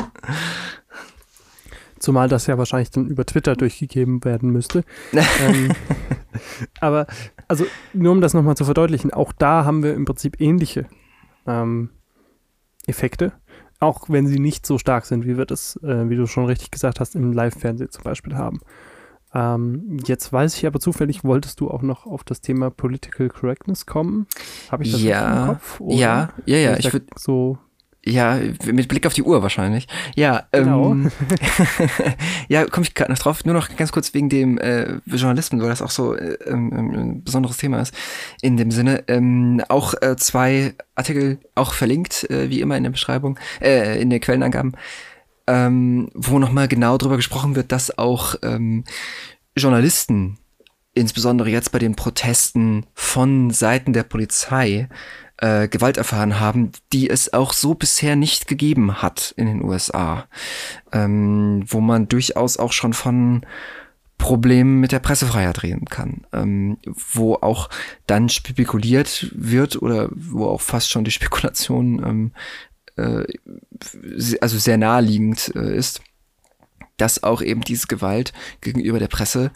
[1.98, 4.84] Zumal das ja wahrscheinlich dann über Twitter durchgegeben werden müsste.
[5.12, 5.72] ähm,
[6.80, 7.06] aber,
[7.48, 10.86] also, nur um das nochmal zu verdeutlichen, auch da haben wir im Prinzip ähnliche
[11.46, 11.90] ähm,
[12.86, 13.32] Effekte,
[13.80, 16.70] auch wenn sie nicht so stark sind, wie wir das, äh, wie du schon richtig
[16.70, 18.60] gesagt hast, im Live-Fernsehen zum Beispiel haben.
[19.34, 23.86] Ähm, jetzt weiß ich aber zufällig, wolltest du auch noch auf das Thema Political Correctness
[23.86, 24.26] kommen?
[24.70, 25.80] Habe ich das ja, im Kopf?
[25.80, 25.96] Oder?
[25.96, 26.76] Ja, ja, ja.
[26.78, 27.58] Ich würde so
[28.08, 29.88] ja, mit Blick auf die Uhr wahrscheinlich.
[30.14, 30.92] Ja, genau.
[30.92, 31.10] ähm,
[32.48, 33.44] ja, komme ich gerade noch drauf.
[33.44, 37.24] Nur noch ganz kurz wegen dem äh, Journalismus, weil das auch so äh, ähm, ein
[37.24, 37.92] besonderes Thema ist.
[38.42, 42.90] In dem Sinne, ähm, auch äh, zwei Artikel auch verlinkt, äh, wie immer in der
[42.90, 44.76] Beschreibung, äh, in den Quellenangaben,
[45.46, 48.84] ähm, wo nochmal genau drüber gesprochen wird, dass auch ähm,
[49.56, 50.38] Journalisten,
[50.94, 54.88] insbesondere jetzt bei den Protesten von Seiten der Polizei,
[55.38, 60.26] äh, Gewalt erfahren haben, die es auch so bisher nicht gegeben hat in den USA,
[60.92, 63.44] ähm, wo man durchaus auch schon von
[64.18, 67.68] Problemen mit der Pressefreiheit reden kann, ähm, wo auch
[68.06, 72.32] dann spekuliert wird oder wo auch fast schon die Spekulation ähm,
[72.96, 73.24] äh,
[74.40, 76.00] also sehr naheliegend äh, ist,
[76.96, 79.50] dass auch eben diese Gewalt gegenüber der Presse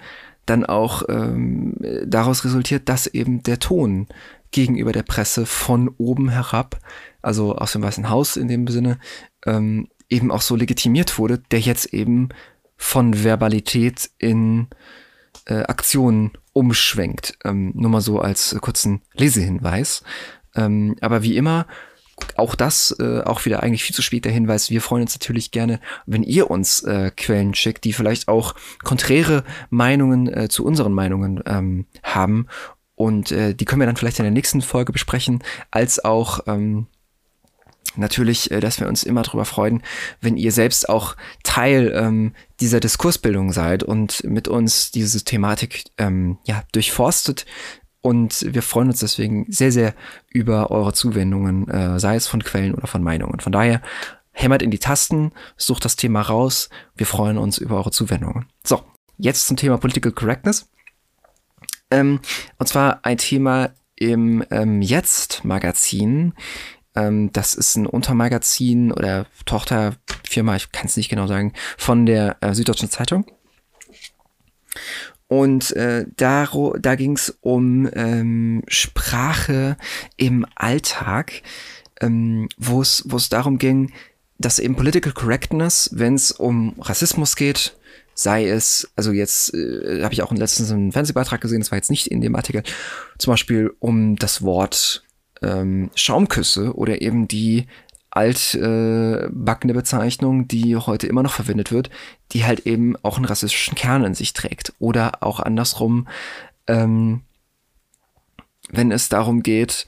[0.46, 1.76] dann auch ähm,
[2.06, 4.08] daraus resultiert, dass eben der Ton
[4.50, 6.80] gegenüber der Presse von oben herab,
[7.22, 8.98] also aus dem Weißen Haus in dem Sinne,
[9.46, 12.30] ähm, eben auch so legitimiert wurde, der jetzt eben
[12.76, 14.68] von Verbalität in
[15.46, 17.38] äh, Aktionen umschwenkt.
[17.44, 20.02] Ähm, nur mal so als kurzen Lesehinweis.
[20.56, 21.66] Ähm, aber wie immer,
[22.36, 24.70] auch das, äh, auch wieder eigentlich viel zu spät der Hinweis.
[24.70, 29.44] Wir freuen uns natürlich gerne, wenn ihr uns äh, Quellen schickt, die vielleicht auch konträre
[29.70, 32.46] Meinungen äh, zu unseren Meinungen ähm, haben
[33.00, 36.86] und äh, die können wir dann vielleicht in der nächsten Folge besprechen, als auch ähm,
[37.96, 39.82] natürlich, äh, dass wir uns immer darüber freuen,
[40.20, 46.36] wenn ihr selbst auch Teil ähm, dieser Diskursbildung seid und mit uns diese Thematik ähm,
[46.44, 47.46] ja, durchforstet.
[48.02, 49.94] Und wir freuen uns deswegen sehr, sehr
[50.28, 53.40] über eure Zuwendungen, äh, sei es von Quellen oder von Meinungen.
[53.40, 53.82] Von daher
[54.32, 56.70] hämmert in die Tasten, sucht das Thema raus.
[56.96, 58.46] Wir freuen uns über eure Zuwendungen.
[58.64, 58.82] So,
[59.18, 60.70] jetzt zum Thema Political Correctness.
[61.90, 62.20] Ähm,
[62.58, 66.32] und zwar ein Thema im ähm, Jetzt-Magazin.
[66.94, 72.36] Ähm, das ist ein Untermagazin oder Tochterfirma, ich kann es nicht genau sagen, von der
[72.40, 73.26] äh, Süddeutschen Zeitung.
[75.30, 76.48] Und äh, da,
[76.80, 79.76] da ging es um ähm, Sprache
[80.16, 81.42] im Alltag,
[82.00, 83.92] ähm, wo es darum ging,
[84.38, 87.78] dass eben Political Correctness, wenn es um Rassismus geht,
[88.12, 91.92] sei es, also jetzt äh, habe ich auch letztens einen Fernsehbeitrag gesehen, das war jetzt
[91.92, 92.64] nicht in dem Artikel,
[93.16, 95.04] zum Beispiel um das Wort
[95.42, 97.68] ähm, Schaumküsse oder eben die
[98.10, 101.90] altbackene äh, Bezeichnung, die heute immer noch verwendet wird,
[102.32, 104.72] die halt eben auch einen rassistischen Kern in sich trägt.
[104.78, 106.08] Oder auch andersrum,
[106.66, 107.22] ähm,
[108.70, 109.86] wenn es darum geht,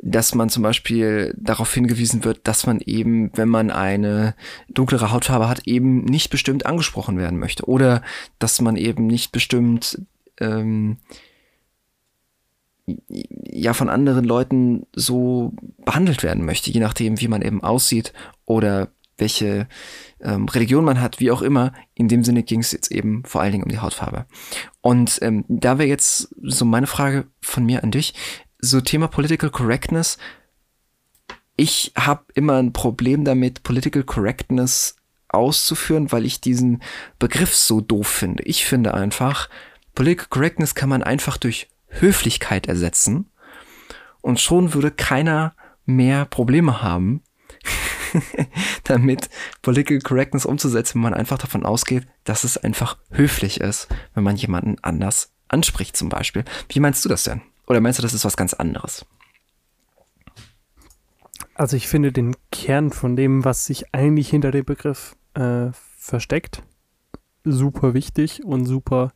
[0.00, 4.34] dass man zum Beispiel darauf hingewiesen wird, dass man eben, wenn man eine
[4.68, 7.68] dunklere Hautfarbe hat, eben nicht bestimmt angesprochen werden möchte.
[7.68, 8.02] Oder
[8.38, 10.00] dass man eben nicht bestimmt
[10.40, 10.98] ähm,
[13.08, 15.52] ja von anderen Leuten so
[15.84, 18.12] behandelt werden möchte, je nachdem, wie man eben aussieht
[18.44, 19.68] oder welche
[20.20, 21.72] ähm, Religion man hat, wie auch immer.
[21.94, 24.26] In dem Sinne ging es jetzt eben vor allen Dingen um die Hautfarbe.
[24.80, 28.14] Und ähm, da wäre jetzt so meine Frage von mir an dich
[28.60, 30.18] so Thema Political Correctness.
[31.56, 34.96] Ich habe immer ein Problem damit, Political Correctness
[35.28, 36.82] auszuführen, weil ich diesen
[37.18, 38.44] Begriff so doof finde.
[38.44, 39.48] Ich finde einfach,
[39.94, 43.30] Political Correctness kann man einfach durch Höflichkeit ersetzen
[44.20, 47.22] und schon würde keiner mehr Probleme haben,
[48.84, 49.28] damit
[49.62, 54.36] Political Correctness umzusetzen, wenn man einfach davon ausgeht, dass es einfach höflich ist, wenn man
[54.36, 56.44] jemanden anders anspricht zum Beispiel.
[56.68, 57.42] Wie meinst du das denn?
[57.66, 59.06] Oder meinst du, das ist was ganz anderes?
[61.54, 66.62] Also ich finde den Kern von dem, was sich eigentlich hinter dem Begriff äh, versteckt,
[67.44, 69.12] super wichtig und super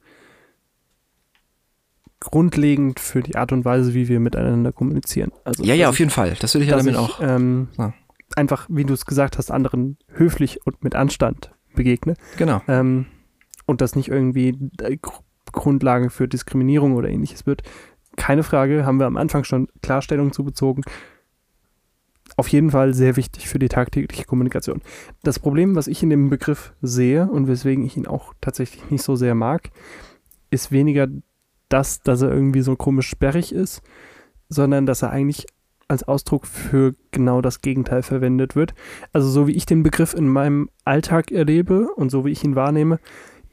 [2.23, 5.33] grundlegend für die Art und Weise, wie wir miteinander kommunizieren.
[5.45, 6.37] Also, ja, ja, auf jeden Fall.
[6.41, 7.21] Das würde ich ja damit ich, auch.
[7.21, 7.93] Ähm, ja.
[8.37, 12.15] Einfach, wie du es gesagt hast, anderen höflich und mit Anstand begegne.
[12.39, 12.63] Genau.
[12.69, 13.07] Ähm,
[13.67, 14.59] und das nicht irgendwie
[15.53, 17.63] Grundlage für Diskriminierung oder ähnliches wird
[18.17, 20.83] keine Frage, haben wir am Anfang schon Klarstellung zubezogen.
[22.37, 24.81] Auf jeden Fall sehr wichtig für die tagtägliche Kommunikation.
[25.23, 29.03] Das Problem, was ich in dem Begriff sehe und weswegen ich ihn auch tatsächlich nicht
[29.03, 29.71] so sehr mag,
[30.51, 31.09] ist weniger
[31.73, 33.83] das, dass er irgendwie so komisch sperrig ist,
[34.49, 35.47] sondern dass er eigentlich
[35.89, 38.75] als Ausdruck für genau das Gegenteil verwendet wird.
[39.13, 42.57] Also so wie ich den Begriff in meinem Alltag erlebe und so wie ich ihn
[42.57, 42.99] wahrnehme,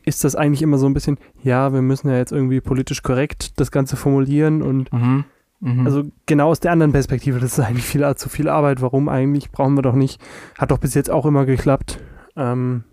[0.05, 3.59] ist das eigentlich immer so ein bisschen, ja, wir müssen ja jetzt irgendwie politisch korrekt
[3.59, 5.25] das Ganze formulieren und mhm.
[5.61, 5.85] Mhm.
[5.85, 8.81] also genau aus der anderen Perspektive, das ist eigentlich viel zu viel Arbeit.
[8.81, 9.51] Warum eigentlich?
[9.51, 10.21] Brauchen wir doch nicht.
[10.57, 11.99] Hat doch bis jetzt auch immer geklappt.
[12.37, 12.85] Ähm,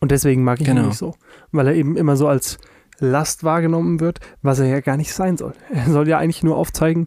[0.00, 0.82] und deswegen mag ich genau.
[0.82, 1.14] ihn nicht so,
[1.50, 2.58] weil er eben immer so als
[3.02, 5.52] Last wahrgenommen wird, was er ja gar nicht sein soll.
[5.70, 7.06] Er soll ja eigentlich nur aufzeigen,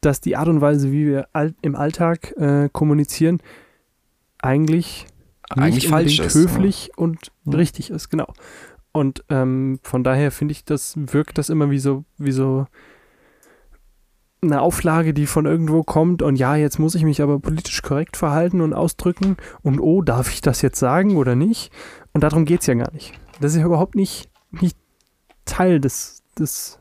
[0.00, 3.40] dass die Art und Weise, wie wir all, im Alltag äh, kommunizieren,
[4.40, 5.06] eigentlich,
[5.50, 6.94] eigentlich falsch ist, höflich ja.
[6.96, 7.52] und ja.
[7.56, 8.32] richtig ist, genau.
[8.92, 12.66] Und ähm, von daher finde ich, das wirkt das immer wie so, wie so
[14.40, 18.16] eine Auflage, die von irgendwo kommt und ja, jetzt muss ich mich aber politisch korrekt
[18.16, 21.72] verhalten und ausdrücken und oh, darf ich das jetzt sagen oder nicht?
[22.12, 23.12] Und darum geht es ja gar nicht.
[23.40, 24.76] Das ist ja überhaupt nicht, nicht
[25.48, 26.78] Teil des, des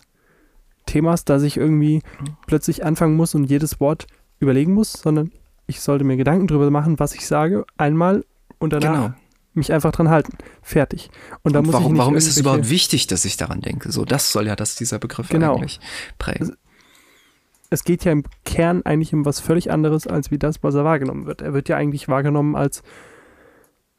[0.85, 2.01] Themas, dass ich irgendwie
[2.45, 4.07] plötzlich anfangen muss und jedes Wort
[4.39, 5.31] überlegen muss, sondern
[5.65, 8.23] ich sollte mir Gedanken darüber machen, was ich sage, einmal
[8.59, 9.13] und danach genau.
[9.53, 10.37] mich einfach dran halten.
[10.61, 11.09] Fertig.
[11.43, 13.91] Und muss warum, warum ist es überhaupt wichtig, dass ich daran denke?
[13.91, 15.55] So, das soll ja das dieser Begriff genau.
[15.55, 15.79] eigentlich
[16.19, 16.55] prägen
[17.69, 20.85] es geht ja im Kern eigentlich um was völlig anderes, als wie das, was er
[20.85, 21.41] wahrgenommen wird.
[21.41, 22.81] Er wird ja eigentlich wahrgenommen als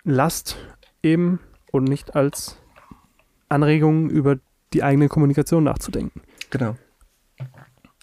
[0.04, 0.56] Last
[1.02, 1.40] eben
[1.70, 2.56] und nicht als
[3.48, 4.36] Anregung über
[4.72, 6.22] die eigene Kommunikation nachzudenken.
[6.50, 6.76] Genau.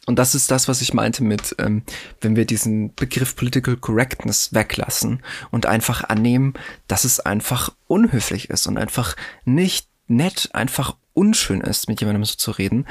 [0.05, 1.83] Und das ist das, was ich meinte mit, ähm,
[2.21, 6.53] wenn wir diesen Begriff Political Correctness weglassen und einfach annehmen,
[6.87, 12.35] dass es einfach unhöflich ist und einfach nicht nett, einfach unschön ist, mit jemandem so
[12.35, 12.85] zu reden,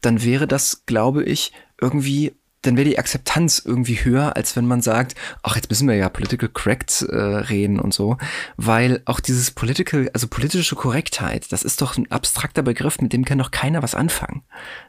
[0.00, 4.82] dann wäre das, glaube ich, irgendwie dann wäre die Akzeptanz irgendwie höher, als wenn man
[4.82, 8.18] sagt, ach, jetzt müssen wir ja political correct äh, reden und so,
[8.56, 13.24] weil auch dieses political, also politische Korrektheit, das ist doch ein abstrakter Begriff, mit dem
[13.24, 14.42] kann doch keiner was anfangen.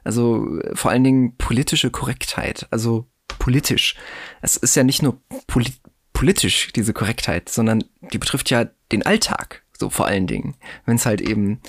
[0.03, 3.07] Also vor allen Dingen politische Korrektheit, also
[3.39, 3.95] politisch.
[4.41, 5.71] Es ist ja nicht nur poli
[6.13, 10.55] politisch, diese Korrektheit, sondern die betrifft ja den Alltag, so vor allen Dingen.
[10.85, 11.61] Wenn es halt eben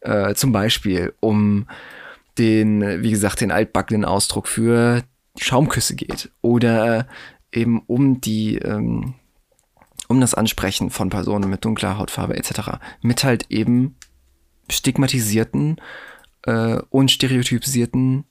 [0.00, 1.68] äh, zum Beispiel um
[2.38, 5.02] den, wie gesagt, den altbackenen Ausdruck für
[5.38, 7.06] Schaumküsse geht oder
[7.52, 9.14] eben um die, ähm,
[10.08, 12.78] um das Ansprechen von Personen mit dunkler Hautfarbe etc.
[13.00, 13.96] mit halt eben
[14.70, 15.80] stigmatisierten
[16.44, 18.24] äh, und stereotypisierten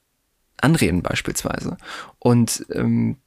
[0.59, 1.77] Anreden beispielsweise.
[2.19, 3.17] Und ähm,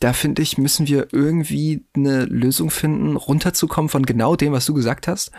[0.00, 4.72] da finde ich, müssen wir irgendwie eine Lösung finden, runterzukommen von genau dem, was du
[4.72, 5.30] gesagt hast,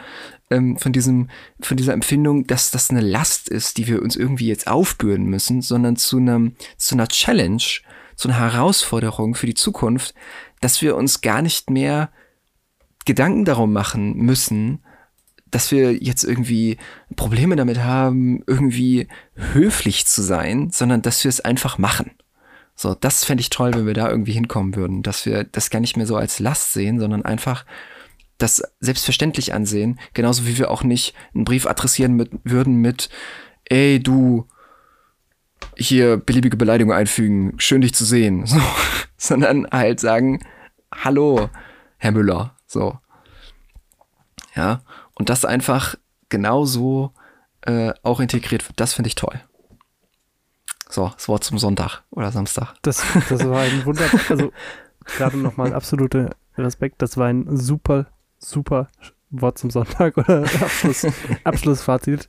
[0.51, 4.47] ähm, von diesem, von dieser Empfindung, dass das eine Last ist, die wir uns irgendwie
[4.47, 7.63] jetzt aufbürden müssen, sondern zu einem, zu einer Challenge,
[8.15, 10.13] zu einer Herausforderung für die Zukunft,
[10.59, 12.11] dass wir uns gar nicht mehr
[13.05, 14.83] Gedanken darum machen müssen,
[15.49, 16.77] dass wir jetzt irgendwie
[17.15, 22.11] Probleme damit haben, irgendwie höflich zu sein, sondern dass wir es einfach machen.
[22.81, 25.79] So, das fände ich toll, wenn wir da irgendwie hinkommen würden, dass wir das gar
[25.79, 27.63] nicht mehr so als Last sehen, sondern einfach
[28.39, 33.09] das selbstverständlich ansehen, genauso wie wir auch nicht einen Brief adressieren mit, würden mit,
[33.65, 34.47] ey, du,
[35.77, 38.59] hier beliebige Beleidigung einfügen, schön dich zu sehen, so,
[39.15, 40.43] sondern halt sagen,
[40.91, 41.51] hallo,
[41.97, 42.97] Herr Müller, so.
[44.55, 44.81] Ja,
[45.13, 45.93] und das einfach
[46.29, 47.13] genauso
[47.61, 49.39] äh, auch integriert wird, das finde ich toll.
[50.91, 52.73] So, das Wort zum Sonntag oder Samstag.
[52.81, 54.51] Das, das war ein Wunder, also
[55.05, 58.89] gerade nochmal absoluter Respekt, das war ein super, super
[59.29, 61.07] Wort zum Sonntag oder Abschluss,
[61.45, 62.27] Abschlussfazit,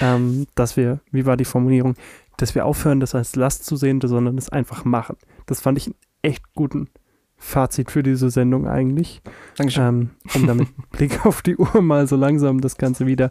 [0.00, 1.96] ähm, dass wir, wie war die Formulierung,
[2.36, 5.16] dass wir aufhören, das als Last zu sehen, sondern es einfach machen.
[5.46, 6.88] Das fand ich einen echt guten
[7.36, 9.22] Fazit für diese Sendung eigentlich.
[9.56, 9.84] Dankeschön.
[9.84, 13.30] Ähm, um damit Blick auf die Uhr mal so langsam das Ganze wieder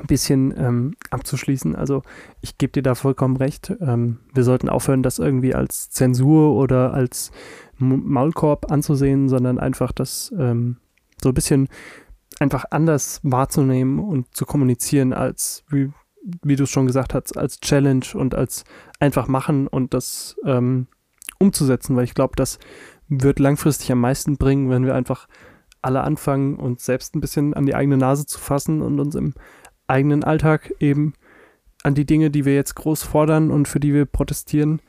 [0.00, 1.76] ein bisschen ähm, abzuschließen.
[1.76, 2.02] Also
[2.40, 3.72] ich gebe dir da vollkommen recht.
[3.80, 7.30] Ähm, wir sollten aufhören, das irgendwie als Zensur oder als
[7.78, 10.76] Maulkorb anzusehen, sondern einfach das ähm,
[11.22, 11.68] so ein bisschen
[12.38, 15.90] einfach anders wahrzunehmen und zu kommunizieren als, wie,
[16.42, 18.64] wie du es schon gesagt hast, als Challenge und als
[18.98, 20.86] einfach machen und das ähm,
[21.38, 22.58] umzusetzen, weil ich glaube, das
[23.08, 25.26] wird langfristig am meisten bringen, wenn wir einfach
[25.82, 29.34] alle anfangen, uns selbst ein bisschen an die eigene Nase zu fassen und uns im
[29.90, 31.14] eigenen Alltag eben
[31.82, 34.80] an die Dinge, die wir jetzt groß fordern und für die wir protestieren,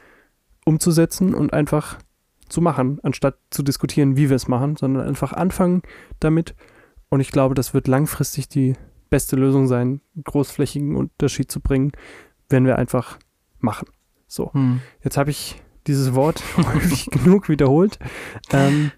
[0.65, 1.97] umzusetzen und einfach
[2.49, 5.81] zu machen, anstatt zu diskutieren, wie wir es machen, sondern einfach anfangen
[6.19, 6.55] damit.
[7.09, 8.75] Und ich glaube, das wird langfristig die
[9.09, 11.91] beste Lösung sein, großflächigen Unterschied zu bringen,
[12.49, 13.17] wenn wir einfach
[13.59, 13.87] machen.
[14.27, 14.81] So, hm.
[15.03, 17.99] jetzt habe ich dieses Wort häufig genug wiederholt
[18.51, 18.91] ähm,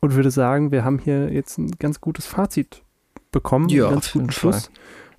[0.00, 2.82] und würde sagen, wir haben hier jetzt ein ganz gutes Fazit
[3.32, 3.68] bekommen.
[3.68, 4.70] Ja, ganz guten Schluss.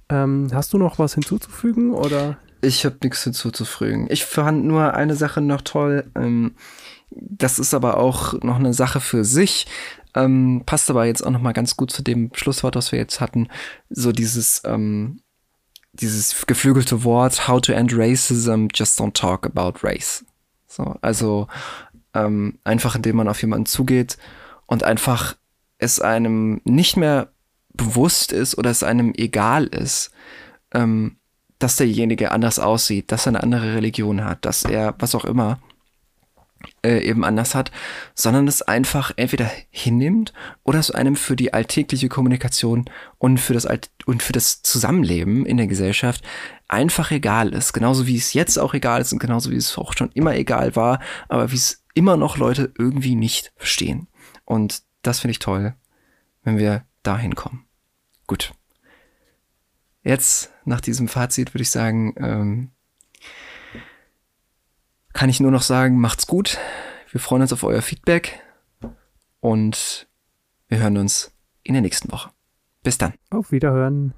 [0.09, 2.37] Ähm, hast du noch was hinzuzufügen oder?
[2.61, 4.07] Ich habe nichts hinzuzufügen.
[4.09, 6.09] Ich fand nur eine Sache noch toll.
[6.15, 6.55] Ähm,
[7.11, 9.67] das ist aber auch noch eine Sache für sich.
[10.15, 13.19] Ähm, passt aber jetzt auch noch mal ganz gut zu dem Schlusswort, was wir jetzt
[13.19, 13.49] hatten.
[13.89, 15.21] So dieses, ähm,
[15.93, 20.23] dieses geflügelte Wort, how to end racism, just don't talk about race.
[20.67, 21.47] So, also
[22.13, 24.17] ähm, einfach indem man auf jemanden zugeht
[24.65, 25.35] und einfach
[25.77, 27.29] es einem nicht mehr
[27.73, 30.11] bewusst ist oder es einem egal ist,
[30.73, 31.17] ähm,
[31.59, 35.59] dass derjenige anders aussieht, dass er eine andere Religion hat, dass er was auch immer
[36.85, 37.71] äh, eben anders hat,
[38.15, 42.85] sondern es einfach entweder hinnimmt oder es einem für die alltägliche Kommunikation
[43.17, 46.23] und für das Alt und für das Zusammenleben in der Gesellschaft
[46.67, 49.93] einfach egal ist, genauso wie es jetzt auch egal ist und genauso wie es auch
[49.95, 50.99] schon immer egal war,
[51.29, 54.07] aber wie es immer noch Leute irgendwie nicht verstehen.
[54.45, 55.75] Und das finde ich toll,
[56.43, 57.65] wenn wir dahin kommen.
[58.27, 58.53] Gut.
[60.03, 62.71] Jetzt, nach diesem Fazit, würde ich sagen, ähm,
[65.13, 66.57] kann ich nur noch sagen, macht's gut.
[67.11, 68.41] Wir freuen uns auf euer Feedback
[69.39, 70.07] und
[70.67, 71.31] wir hören uns
[71.61, 72.31] in der nächsten Woche.
[72.81, 73.13] Bis dann.
[73.29, 74.13] Auf Wiederhören.